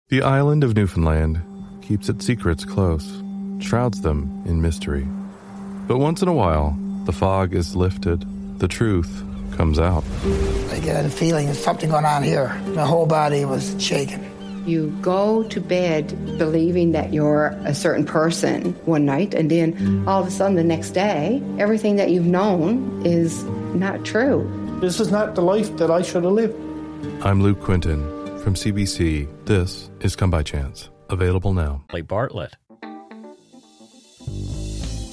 [0.08, 1.42] The island of Newfoundland
[1.82, 3.20] keeps its secrets close,
[3.58, 5.08] shrouds them in mystery.
[5.88, 8.24] But once in a while, the fog is lifted,
[8.58, 9.24] the truth
[9.56, 10.04] comes out.
[10.70, 12.48] I get a feeling there's something going on here.
[12.74, 14.30] My whole body was shaking.
[14.66, 20.22] You go to bed believing that you're a certain person one night, and then all
[20.22, 23.44] of a sudden the next day, everything that you've known is
[23.74, 24.48] not true.
[24.80, 26.54] This is not the life that I should have lived.
[27.22, 29.28] I'm Luke Quinton from CBC.
[29.44, 30.90] This is Come By Chance.
[31.10, 31.84] Available now.
[31.88, 32.56] Play Bartlett.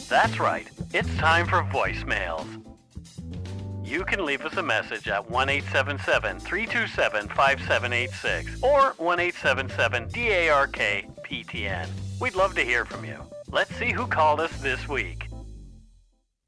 [0.09, 0.67] That's right.
[0.93, 2.45] It's time for voicemails.
[3.91, 10.77] You can leave us a message at 1 877 327 5786 or 1 877 DARK
[11.25, 11.89] PTN.
[12.21, 13.17] We'd love to hear from you.
[13.49, 15.27] Let's see who called us this week.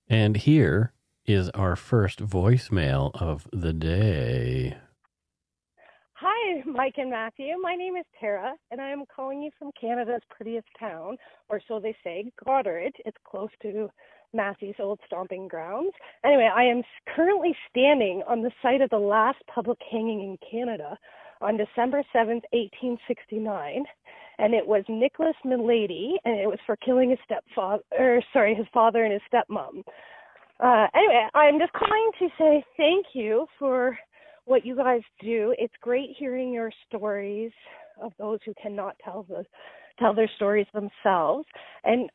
[0.08, 0.94] And here
[1.26, 4.78] is our first voicemail of the day.
[6.14, 7.56] Hi, Mike and Matthew.
[7.62, 11.18] My name is Tara, and I am calling you from Canada's prettiest town,
[11.50, 12.96] or so they say, Goderich.
[13.06, 13.90] It's close to
[14.34, 15.92] Matthew's old stomping grounds.
[16.26, 16.84] Anyway, I am
[17.16, 20.98] currently standing on the site of the last public hanging in Canada
[21.42, 23.84] on December 7th, 1869,
[24.40, 28.68] and it was Nicholas Melady, and it was for killing his stepfather, or sorry, his
[28.74, 29.84] father and his stepmom.
[30.60, 33.98] Uh, anyway, I'm just calling to say thank you for
[34.46, 35.54] what you guys do.
[35.58, 37.52] It's great hearing your stories
[38.02, 39.46] of those who cannot tell the
[40.00, 41.46] tell their stories themselves.
[41.84, 42.10] And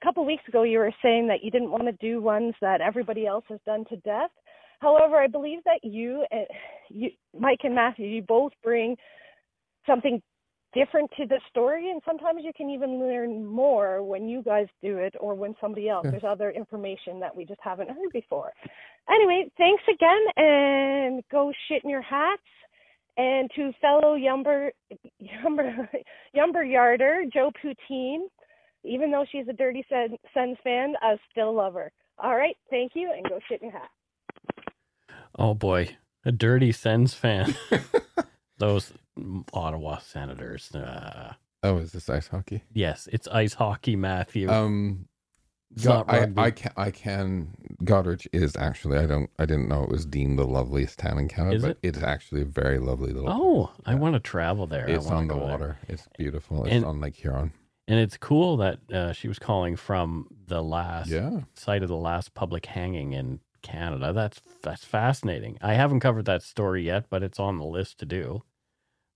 [0.00, 2.80] a couple weeks ago, you were saying that you didn't want to do ones that
[2.80, 4.30] everybody else has done to death.
[4.80, 6.44] However, I believe that you, uh,
[6.88, 8.96] you, Mike and Matthew, you both bring
[9.86, 10.22] something
[10.74, 14.98] different to the story, and sometimes you can even learn more when you guys do
[14.98, 16.06] it or when somebody else.
[16.10, 18.52] There's other information that we just haven't heard before.
[19.10, 22.42] Anyway, thanks again, and go shit in your hats.
[23.16, 24.70] And to fellow Yumber,
[25.22, 25.88] Yumber,
[26.36, 28.26] Yumber Yarder, Joe Poutine,
[28.84, 31.90] even though she's a Dirty Sens fan, I still love her.
[32.18, 33.90] All right, thank you, and go shit in your hat.
[35.38, 37.54] Oh boy, a dirty Sens fan.
[38.58, 38.92] Those
[39.52, 40.74] Ottawa Senators.
[40.74, 42.64] Uh, oh, is this ice hockey?
[42.72, 44.50] Yes, it's ice hockey, Matthew.
[44.50, 45.06] Um,
[45.70, 46.28] It's Go- not I.
[46.36, 47.54] I can I can
[47.84, 51.28] Goderich is actually I don't I didn't know it was deemed the loveliest town in
[51.28, 51.78] Canada, Is but it?
[51.84, 53.30] it's actually a very lovely little.
[53.30, 54.88] oh, I want to travel there.
[54.88, 55.48] It's wanna on the go there.
[55.50, 55.78] water.
[55.88, 56.64] It's beautiful.
[56.64, 57.52] It's And- on Lake Huron.
[57.88, 61.40] And it's cool that uh, she was calling from the last Yeah.
[61.54, 64.12] site of the last public hanging in Canada.
[64.12, 65.56] That's that's fascinating.
[65.62, 68.42] I haven't covered that story yet, but it's on the list to do.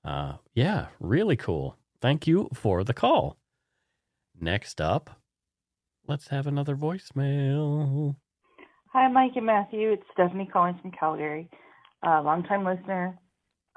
[0.04, 1.76] Uh, yeah, really cool.
[2.00, 3.36] Thank you for the call.
[4.40, 5.20] Next up,
[6.08, 8.16] let's have another voicemail.
[8.92, 9.92] Hi, Mike and Matthew.
[9.92, 11.48] It's Stephanie calling from Calgary.
[12.04, 13.16] Uh, longtime listener,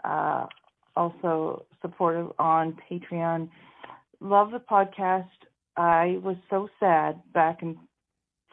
[0.03, 0.47] uh,
[0.95, 3.49] also supportive on Patreon.
[4.19, 5.27] Love the podcast.
[5.77, 7.77] I was so sad back in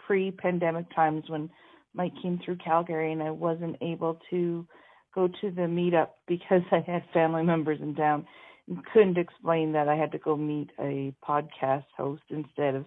[0.06, 1.50] pre pandemic times when
[1.94, 4.66] Mike came through Calgary and I wasn't able to
[5.14, 8.26] go to the meetup because I had family members in town
[8.68, 12.84] and couldn't explain that I had to go meet a podcast host instead of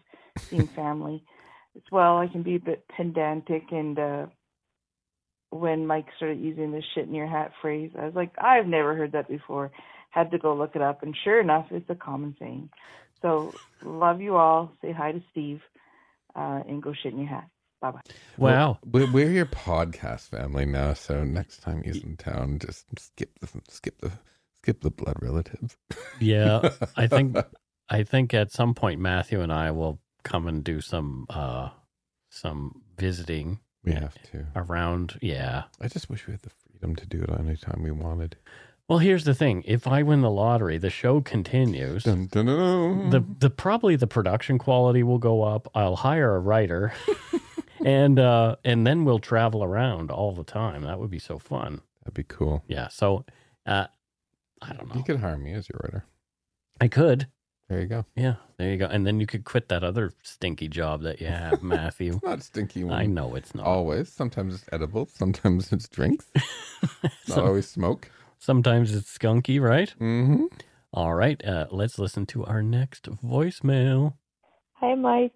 [0.49, 1.23] seeing family.
[1.75, 4.25] As well, I can be a bit pedantic and uh
[5.51, 8.95] when Mike started using the shit in your hat phrase, I was like, I've never
[8.95, 9.71] heard that before.
[10.15, 12.69] Had to go look it up and sure enough it's a common saying.
[13.21, 13.53] So
[13.83, 14.71] love you all.
[14.81, 15.59] Say hi to Steve,
[16.33, 17.49] uh, and go shit in your hat.
[17.81, 18.01] Bye bye.
[18.37, 18.79] Wow.
[18.85, 23.49] We're, we're your podcast family now, so next time he's in town, just skip the
[23.69, 24.11] skip the
[24.55, 25.77] skip the blood relative.
[26.21, 27.35] Yeah, I think
[27.89, 31.71] I think at some point Matthew and I will come and do some uh
[32.29, 33.59] some visiting.
[33.83, 35.19] We have to around.
[35.21, 38.37] Yeah, I just wish we had the freedom to do it anytime we wanted.
[38.87, 42.03] Well, here's the thing: if I win the lottery, the show continues.
[42.03, 43.09] Dun, dun, dun.
[43.09, 45.67] The the probably the production quality will go up.
[45.73, 46.93] I'll hire a writer,
[47.85, 50.83] and uh, and then we'll travel around all the time.
[50.83, 51.81] That would be so fun.
[52.03, 52.63] That'd be cool.
[52.67, 52.89] Yeah.
[52.89, 53.25] So,
[53.65, 53.87] uh,
[54.61, 54.95] I don't know.
[54.95, 56.05] You could hire me as your writer.
[56.79, 57.27] I could.
[57.67, 58.05] There you go.
[58.15, 58.85] Yeah, there you go.
[58.85, 62.13] And then you could quit that other stinky job that you have, Matthew.
[62.13, 62.83] It's not stinky.
[62.83, 62.99] One.
[62.99, 63.65] I know it's not.
[63.65, 64.11] Always.
[64.11, 65.09] Sometimes it's edible.
[65.11, 66.27] Sometimes it's drinks.
[67.27, 68.11] not always smoke.
[68.39, 69.93] Sometimes it's skunky, right?
[69.99, 70.45] Mm-hmm.
[70.93, 71.43] All right.
[71.43, 74.13] Uh, let's listen to our next voicemail.
[74.73, 75.33] Hi, Mike.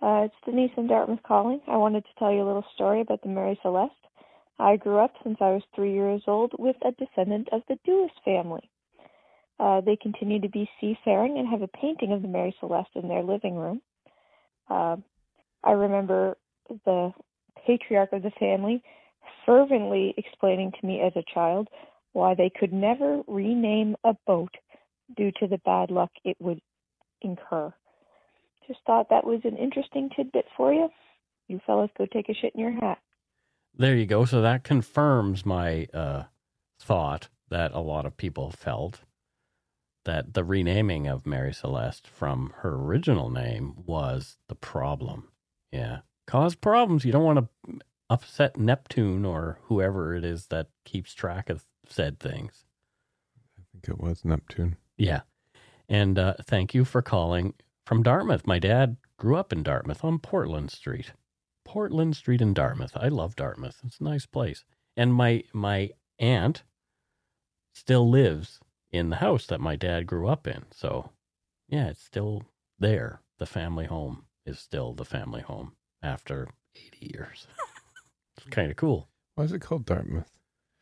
[0.00, 1.60] Uh, it's Denise in Dartmouth calling.
[1.66, 3.92] I wanted to tell you a little story about the Mary Celeste.
[4.58, 8.12] I grew up since I was three years old with a descendant of the Dewis
[8.24, 8.70] family.
[9.58, 13.08] Uh, they continue to be seafaring and have a painting of the Mary Celeste in
[13.08, 13.80] their living room.
[14.68, 14.96] Uh,
[15.62, 16.36] I remember
[16.84, 17.12] the
[17.66, 18.82] patriarch of the family
[19.46, 21.68] fervently explaining to me as a child
[22.14, 24.54] why they could never rename a boat
[25.16, 26.60] due to the bad luck it would
[27.20, 27.72] incur.
[28.66, 30.88] Just thought that was an interesting tidbit for you.
[31.48, 32.98] You fellas go take a shit in your hat.
[33.76, 34.24] There you go.
[34.24, 36.24] So that confirms my uh,
[36.80, 39.00] thought that a lot of people felt
[40.04, 45.28] that the renaming of Mary Celeste from her original name was the problem.
[45.72, 45.98] Yeah.
[46.26, 47.04] Cause problems.
[47.04, 52.18] You don't want to upset Neptune or whoever it is that keeps track of said
[52.18, 52.64] things.
[53.58, 54.76] I think it was Neptune.
[54.96, 55.22] Yeah.
[55.88, 57.54] And uh, thank you for calling
[57.84, 58.46] from Dartmouth.
[58.46, 61.12] My dad grew up in Dartmouth on Portland Street.
[61.64, 62.92] Portland Street in Dartmouth.
[62.96, 63.80] I love Dartmouth.
[63.84, 64.64] It's a nice place.
[64.96, 66.62] And my my aunt
[67.74, 68.60] still lives
[68.92, 70.64] in the house that my dad grew up in.
[70.72, 71.10] So,
[71.68, 72.44] yeah, it's still
[72.78, 73.20] there.
[73.38, 75.72] The family home is still the family home
[76.02, 77.48] after 80 years.
[78.36, 79.08] it's kind of cool.
[79.34, 80.30] Why is it called Dartmouth?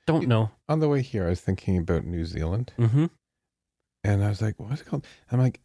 [0.06, 0.50] Don't know.
[0.68, 3.06] On the way here, I was thinking about New Zealand, Mm-hmm.
[4.04, 5.60] and I was like, "What's it called?" I'm like,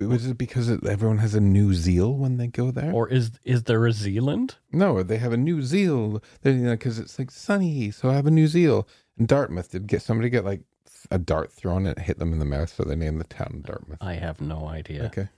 [0.00, 3.64] "Was it because everyone has a New Zeal when they go there?" Or is is
[3.64, 4.56] there a Zealand?
[4.72, 6.22] no, they have a New Zeal.
[6.42, 8.88] They, you know, because it's like sunny, so I have a New Zeal.
[9.18, 10.62] And Dartmouth did get somebody get like
[11.10, 13.62] a dart thrown and it hit them in the mouth, so they named the town
[13.66, 13.98] Dartmouth.
[14.00, 15.04] I have no idea.
[15.04, 15.28] Okay,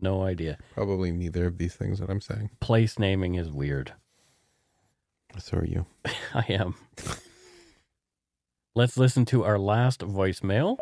[0.00, 0.58] No idea.
[0.74, 2.50] probably neither of these things that I'm saying.
[2.60, 3.92] Place naming is weird.
[5.38, 5.86] So are you.
[6.34, 6.74] I am.
[8.78, 10.76] Let's listen to our last voicemail.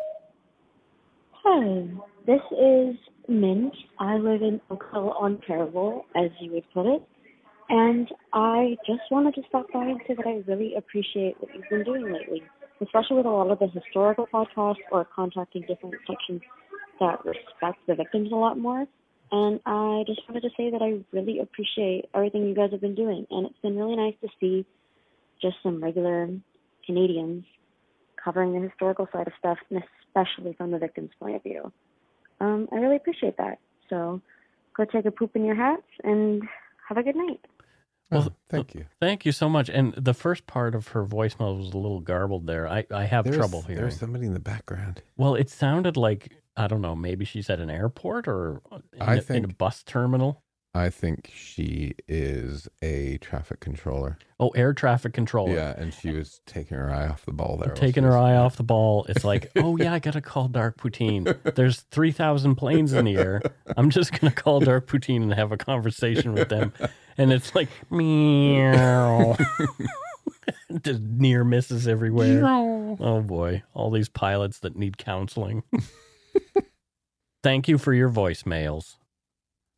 [1.31, 1.87] Hi,
[2.27, 2.95] this is
[3.27, 3.73] Minch.
[3.97, 7.01] I live in Oakville, Ontario, as you would put it.
[7.69, 11.67] And I just wanted to stop by and say that I really appreciate what you've
[11.71, 12.43] been doing lately,
[12.83, 16.43] especially with a lot of the historical podcasts or contacting different sections
[16.99, 18.85] that respect the victims a lot more.
[19.31, 22.93] And I just wanted to say that I really appreciate everything you guys have been
[22.93, 23.25] doing.
[23.31, 24.67] And it's been really nice to see
[25.41, 26.29] just some regular
[26.85, 27.43] Canadians
[28.27, 31.71] covering the historical side of stuff, and especially from the victim's point of view.
[32.41, 33.57] Um, I really appreciate that.
[33.89, 34.21] So
[34.75, 36.43] go take a poop in your hats and
[36.89, 37.39] have a good night.
[38.11, 38.85] Well, thank you.
[38.99, 39.69] Thank you so much.
[39.69, 42.67] And the first part of her voicemail was a little garbled there.
[42.67, 43.81] I, I have There's- trouble hearing.
[43.81, 45.01] There's somebody in the background.
[45.15, 46.95] Well, it sounded like I don't know.
[46.95, 48.61] Maybe she's at an airport or
[48.93, 50.41] in, I a, in a bus terminal.
[50.77, 54.17] I think she is a traffic controller.
[54.39, 55.55] Oh, air traffic controller.
[55.55, 57.73] Yeah, and she was taking her eye off the ball there.
[57.73, 59.05] Taking her eye off the ball.
[59.09, 61.55] It's like, oh yeah, I gotta call Dark Poutine.
[61.55, 63.41] There's three thousand planes in the air.
[63.75, 66.71] I'm just gonna call Dark Poutine and have a conversation with them.
[67.17, 69.35] And it's like meow.
[70.83, 72.41] Just near misses everywhere.
[72.41, 72.97] Meow.
[72.99, 75.63] Oh boy, all these pilots that need counseling.
[77.43, 78.97] Thank you for your voicemails.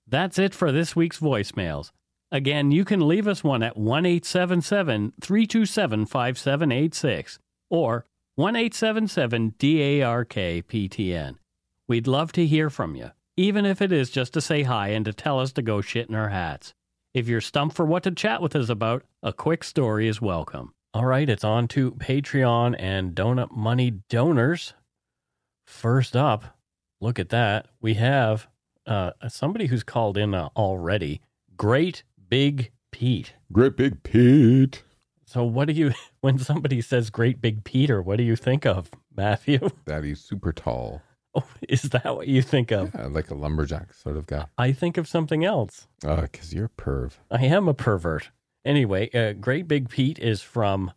[0.10, 1.92] That's it for this week's voicemails.
[2.32, 7.40] Again, you can leave us one at 1 877 327 5786
[7.70, 10.34] or 1 877 DARK
[10.68, 11.36] PTN.
[11.88, 15.06] We'd love to hear from you, even if it is just to say hi and
[15.06, 16.74] to tell us to go shit in our hats.
[17.14, 20.74] If you're stumped for what to chat with us about, a quick story is welcome.
[20.92, 24.74] All right, it's on to Patreon and Donut Money donors.
[25.68, 26.58] First up,
[27.00, 27.68] look at that.
[27.80, 28.48] We have
[28.90, 31.22] uh, somebody who's called in uh, already.
[31.56, 33.34] Great Big Pete.
[33.52, 34.84] Great Big Pete.
[35.26, 38.90] So, what do you, when somebody says Great Big Peter, what do you think of,
[39.16, 39.70] Matthew?
[39.86, 41.02] That he's super tall.
[41.36, 42.92] Oh, is that what you think of?
[42.96, 44.46] Yeah, like a lumberjack sort of guy.
[44.58, 45.88] I think of something else.
[46.04, 47.14] Uh, cause you're a perv.
[47.30, 48.32] I am a pervert.
[48.66, 50.92] Anyway, uh, Great Big Pete is from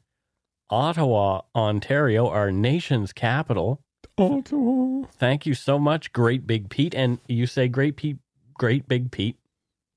[0.70, 3.82] Ottawa, Ontario, our nation's capital.
[4.30, 5.06] Ottawa.
[5.18, 6.94] Thank you so much, Great Big Pete.
[6.94, 8.18] And you say Great Pete,
[8.54, 9.36] Great Big Pete.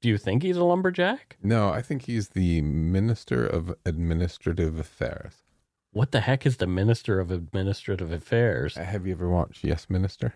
[0.02, 1.38] Do you think he's a lumberjack?
[1.42, 5.44] No, I think he's the Minister of Administrative Affairs.
[5.94, 8.76] What the heck is the Minister of Administrative Affairs?
[8.76, 10.34] Have you ever watched Yes Minister?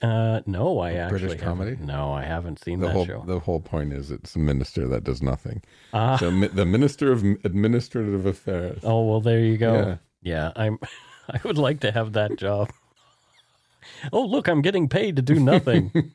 [0.00, 1.76] Uh, no, I actually British comedy?
[1.80, 3.24] No, I haven't seen The that whole show.
[3.26, 5.60] the whole point is it's a minister that does nothing.
[5.92, 6.16] Ah.
[6.16, 8.78] So mi- the Minister of Administrative Affairs.
[8.84, 9.74] Oh well, there you go.
[9.74, 9.96] Yeah.
[10.22, 10.78] Yeah, I'm.
[11.28, 12.70] I would like to have that job.
[14.12, 16.12] Oh look, I'm getting paid to do nothing.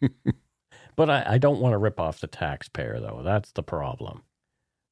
[0.96, 3.22] but I, I don't want to rip off the taxpayer though.
[3.24, 4.24] That's the problem.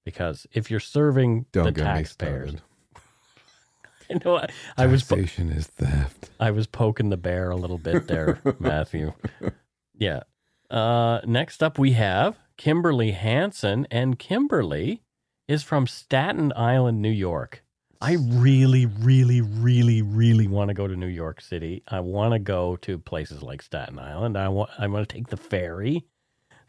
[0.03, 2.55] Because if you're serving Don't the taxpayers.
[4.09, 4.47] I know I,
[4.77, 6.29] I was po- Taxation is theft.
[6.39, 9.13] I was poking the bear a little bit there, Matthew.
[9.95, 10.23] Yeah.
[10.69, 15.03] Uh, next up, we have Kimberly Hanson, and Kimberly
[15.47, 17.63] is from Staten Island, New York.
[18.01, 21.83] I really, really, really, really want to go to New York City.
[21.87, 24.37] I want to go to places like Staten Island.
[24.37, 26.05] I want I want to take the ferry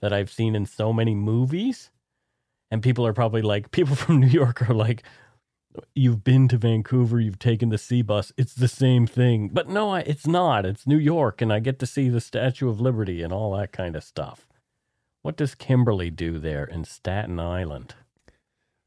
[0.00, 1.90] that I've seen in so many movies.
[2.70, 5.04] And people are probably like, people from New York are like,
[5.94, 8.32] you've been to Vancouver, you've taken the sea bus.
[8.36, 9.48] It's the same thing.
[9.48, 10.66] But no, I, it's not.
[10.66, 13.72] It's New York, and I get to see the Statue of Liberty and all that
[13.72, 14.46] kind of stuff.
[15.22, 17.94] What does Kimberly do there in Staten Island?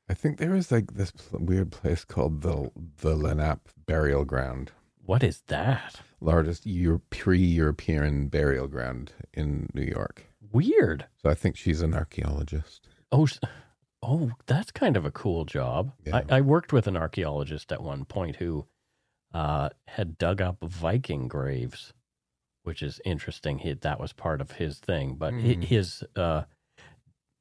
[0.08, 2.72] I think there is like this pl- weird place called the
[3.02, 4.72] the Lenape Burial Ground,
[5.06, 6.02] What is that?
[6.22, 10.26] largest Euro- pre-European burial ground in New York.
[10.52, 11.06] Weird.
[11.22, 12.88] So I think she's an archaeologist.
[13.12, 13.28] Oh,
[14.08, 15.92] Oh, that's kind of a cool job.
[16.06, 16.22] Yeah.
[16.30, 18.68] I, I worked with an archaeologist at one point who
[19.34, 21.92] uh, had dug up Viking graves,
[22.64, 23.60] which is interesting.
[23.60, 25.16] He, that was part of his thing.
[25.16, 25.62] But Hmm.
[25.62, 26.44] his uh,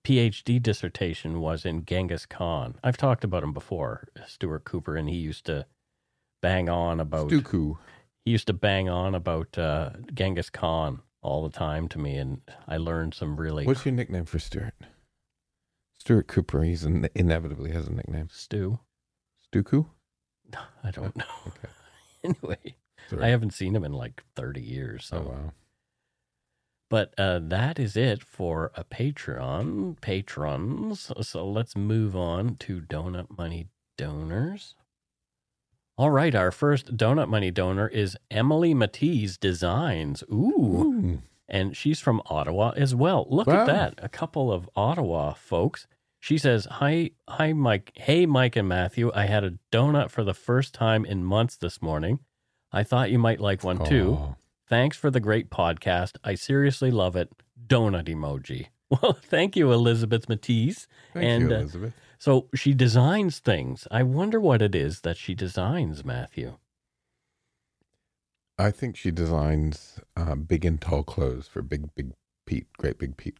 [0.04, 2.76] PhD dissertation was in Genghis Khan.
[2.84, 5.66] I've talked about him before, Stuart Cooper, and he used to
[6.42, 7.78] bang on about Stuku.
[8.24, 12.42] he used to bang on about uh, Genghis Khan all the time to me, and
[12.68, 14.74] I learned some really What's your nickname for Stuart?
[15.98, 16.62] Stuart Cooper.
[16.62, 18.28] He's in, inevitably has a nickname.
[18.30, 18.78] Stu.
[19.50, 19.86] Stuku.
[20.84, 21.24] I don't know.
[21.46, 21.68] Okay.
[22.24, 22.76] anyway,
[23.08, 23.24] Sorry.
[23.24, 25.06] I haven't seen him in like 30 years.
[25.06, 25.16] So.
[25.16, 25.52] Oh wow.
[26.90, 31.10] But uh, that is it for a Patreon patrons.
[31.22, 34.74] So let's move on to Donut Money donors.
[35.96, 40.22] All right, our first Donut Money donor is Emily Matisse Designs.
[40.30, 41.22] Ooh.
[41.48, 43.26] And she's from Ottawa as well.
[43.30, 43.60] Look Wow.
[43.60, 43.94] at that.
[44.02, 45.86] A couple of Ottawa folks.
[46.20, 47.92] She says, Hi, hi, Mike.
[47.96, 49.12] Hey, Mike and Matthew.
[49.14, 52.20] I had a donut for the first time in months this morning.
[52.72, 54.18] I thought you might like one too.
[54.20, 54.36] Oh.
[54.74, 56.16] Thanks for the great podcast.
[56.24, 57.30] I seriously love it.
[57.68, 58.66] Donut emoji.
[58.90, 60.86] Well, thank you, Elizabeth Matisse.
[61.14, 61.94] Thank and you, uh, Elizabeth.
[62.18, 63.88] so she designs things.
[63.90, 66.58] I wonder what it is that she designs, Matthew.
[68.58, 72.12] I think she designs uh, big and tall clothes for Big Big
[72.46, 73.38] Pete, Great Big Pete.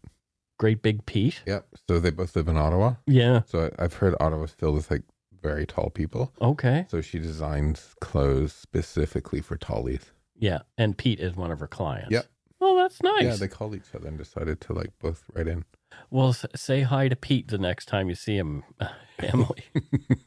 [0.59, 1.43] Great Big Pete?
[1.47, 1.67] Yep.
[1.89, 2.95] So they both live in Ottawa.
[3.07, 3.43] Yeah.
[3.47, 5.03] So I, I've heard Ottawa's filled with like
[5.43, 6.33] very tall people.
[6.41, 6.87] Okay.
[6.89, 10.14] So she designs clothes specifically for tallies.
[10.37, 10.61] Yeah.
[10.77, 12.11] And Pete is one of her clients.
[12.11, 12.27] Yep.
[12.61, 13.23] Well, that's nice.
[13.25, 15.65] Yeah, they called each other and decided to like both write in.
[16.11, 18.65] Well, s- say hi to Pete the next time you see him,
[19.19, 19.65] Emily.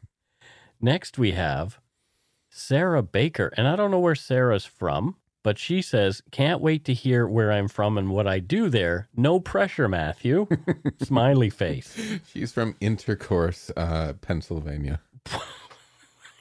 [0.82, 1.80] next, we have
[2.50, 3.52] Sarah Baker.
[3.58, 7.52] And I don't know where Sarah's from, but she says, Can't wait to hear where
[7.52, 9.08] I'm from and what I do there.
[9.16, 10.48] No pressure, Matthew.
[11.02, 12.20] Smiley face.
[12.32, 15.00] She's from Intercourse, uh, Pennsylvania,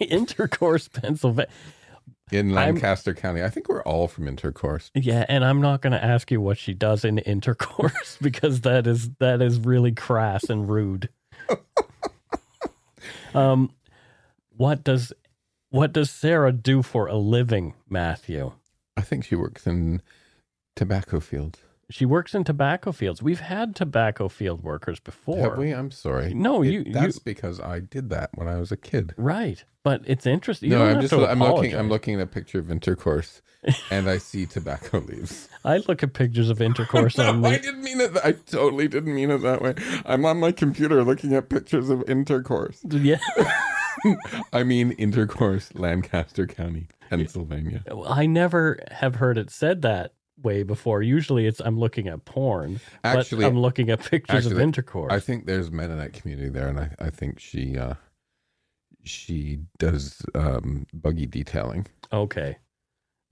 [0.00, 1.50] Intercourse, Pennsylvania.
[2.32, 3.42] In I'm- Lancaster County.
[3.42, 4.90] I think we're all from Intercourse.
[4.94, 8.86] Yeah, and I'm not going to ask you what she does in intercourse because that
[8.86, 11.08] is that is really crass and rude.
[13.34, 13.70] um,
[14.56, 15.12] what does
[15.70, 18.52] what does Sarah do for a living, Matthew?
[18.96, 20.00] I think she works in
[20.74, 21.60] tobacco fields.
[21.88, 23.22] She works in tobacco fields.
[23.22, 25.38] We've had tobacco field workers before.
[25.38, 25.70] Have we?
[25.72, 26.34] I'm sorry.
[26.34, 29.14] No, It- you- you- That's because I did that when I was a kid.
[29.16, 30.70] Right, but it's interesting.
[30.72, 31.12] You no, I'm just.
[31.12, 31.74] I'm looking.
[31.76, 33.40] I'm looking at a picture of Intercourse,
[33.90, 35.48] and I see tobacco leaves.
[35.64, 38.16] I look at pictures of intercourse on no, I didn't mean it.
[38.24, 39.74] I totally didn't mean it that way.
[40.04, 42.80] I'm on my computer looking at pictures of Intercourse.
[42.90, 43.18] yeah.
[44.52, 47.82] I mean Intercourse, Lancaster County, Pennsylvania.
[48.08, 51.02] I never have heard it said that way before.
[51.02, 52.80] Usually, it's I'm looking at porn.
[53.04, 55.12] Actually, but I'm looking at pictures of intercourse.
[55.12, 57.94] I think there's Mennonite community there, and I, I think she uh,
[59.02, 61.86] she does um, buggy detailing.
[62.12, 62.56] Okay.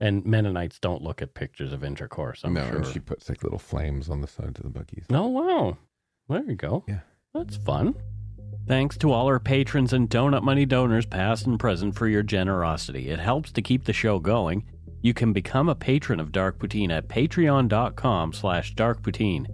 [0.01, 2.75] And Mennonites don't look at pictures of intercourse, I'm no, sure.
[2.77, 5.05] and she puts like little flames on the sides of the buggies.
[5.09, 5.77] Oh, wow.
[6.27, 6.83] There you go.
[6.87, 6.99] Yeah.
[7.33, 7.95] That's fun.
[8.67, 13.09] Thanks to all our patrons and Donut Money donors, past and present, for your generosity.
[13.09, 14.65] It helps to keep the show going.
[15.01, 19.45] You can become a patron of Dark Poutine at patreon.com slash darkpoutine.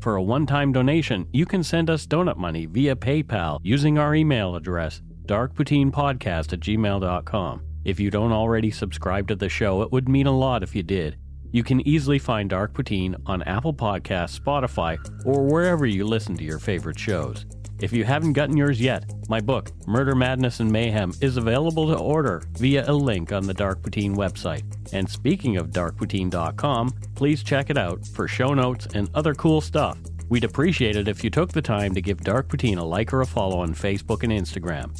[0.00, 4.54] For a one-time donation, you can send us donut money via PayPal using our email
[4.56, 7.62] address, darkpoutinepodcast at gmail.com.
[7.84, 10.82] If you don't already subscribe to the show, it would mean a lot if you
[10.82, 11.16] did.
[11.52, 16.44] You can easily find Dark Poutine on Apple Podcasts, Spotify, or wherever you listen to
[16.44, 17.46] your favorite shows.
[17.80, 21.98] If you haven't gotten yours yet, my book, Murder, Madness, and Mayhem, is available to
[21.98, 24.62] order via a link on the Dark Poutine website.
[24.92, 29.98] And speaking of darkpoutine.com, please check it out for show notes and other cool stuff.
[30.28, 33.22] We'd appreciate it if you took the time to give Dark Poutine a like or
[33.22, 34.96] a follow on Facebook and Instagram.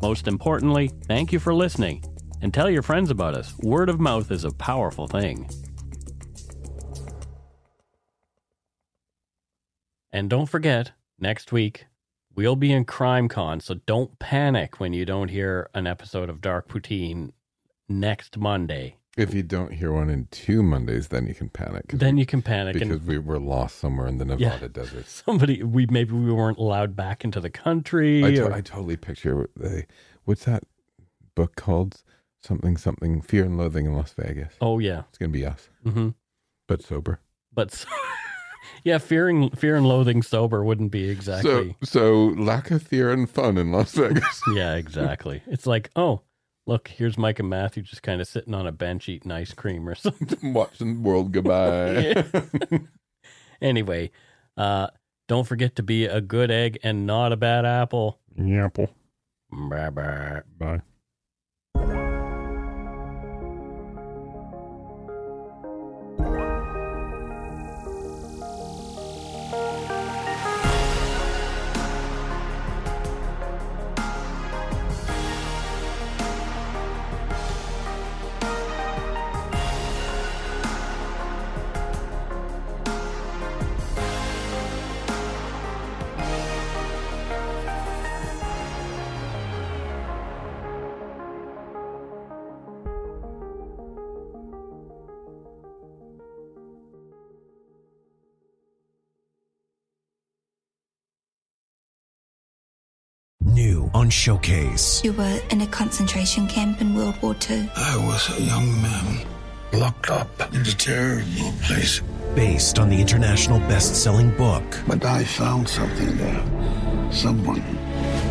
[0.00, 2.04] Most importantly, thank you for listening
[2.40, 3.56] and tell your friends about us.
[3.58, 5.50] Word of mouth is a powerful thing.
[10.12, 11.86] And don't forget, next week
[12.34, 16.68] we'll be in CrimeCon, so don't panic when you don't hear an episode of Dark
[16.68, 17.30] Poutine
[17.88, 18.96] next Monday.
[19.16, 21.84] If you don't hear one in two Mondays, then you can panic.
[21.88, 25.06] Then you can panic because and we were lost somewhere in the Nevada desert.
[25.26, 28.24] somebody we maybe we weren't allowed back into the country.
[28.24, 29.86] I, to- or- I totally picture they.
[30.24, 30.62] What's that
[31.34, 32.02] book called?
[32.42, 33.20] Something something.
[33.20, 34.54] Fear and Loathing in Las Vegas.
[34.62, 36.08] oh yeah, It's gonna be us, hmm
[36.66, 37.20] but sober.
[37.52, 37.84] but s-
[38.84, 41.76] yeah, fearing fear and loathing sober wouldn't be exactly.
[41.82, 44.40] So so lack of fear and fun in Las Vegas.
[44.54, 45.42] yeah, exactly.
[45.46, 46.22] It's like oh.
[46.64, 49.88] Look, here's Mike and Matthew just kind of sitting on a bench eating ice cream
[49.88, 50.52] or something.
[50.54, 52.14] Watching the world goodbye.
[53.60, 54.12] anyway,
[54.56, 54.86] uh,
[55.26, 58.20] Don't forget to be a good egg and not a bad apple.
[58.48, 58.90] Apple.
[59.50, 60.42] Bye bye.
[60.56, 60.82] Bye.
[103.94, 105.02] On Showcase.
[105.04, 107.68] You were in a concentration camp in World War II.
[107.76, 109.26] I was a young man
[109.72, 112.02] locked up in a terrible place.
[112.34, 114.64] Based on the international best selling book.
[114.86, 117.12] But I found something there.
[117.12, 117.62] Someone.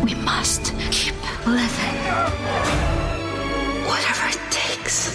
[0.02, 1.14] We must keep
[1.46, 1.96] living.
[3.86, 5.08] Whatever it takes.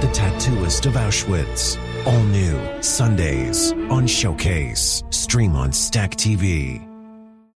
[0.00, 1.78] The Tattooist of Auschwitz.
[2.06, 5.02] All new Sundays on Showcase.
[5.10, 6.93] Stream on Stack TV.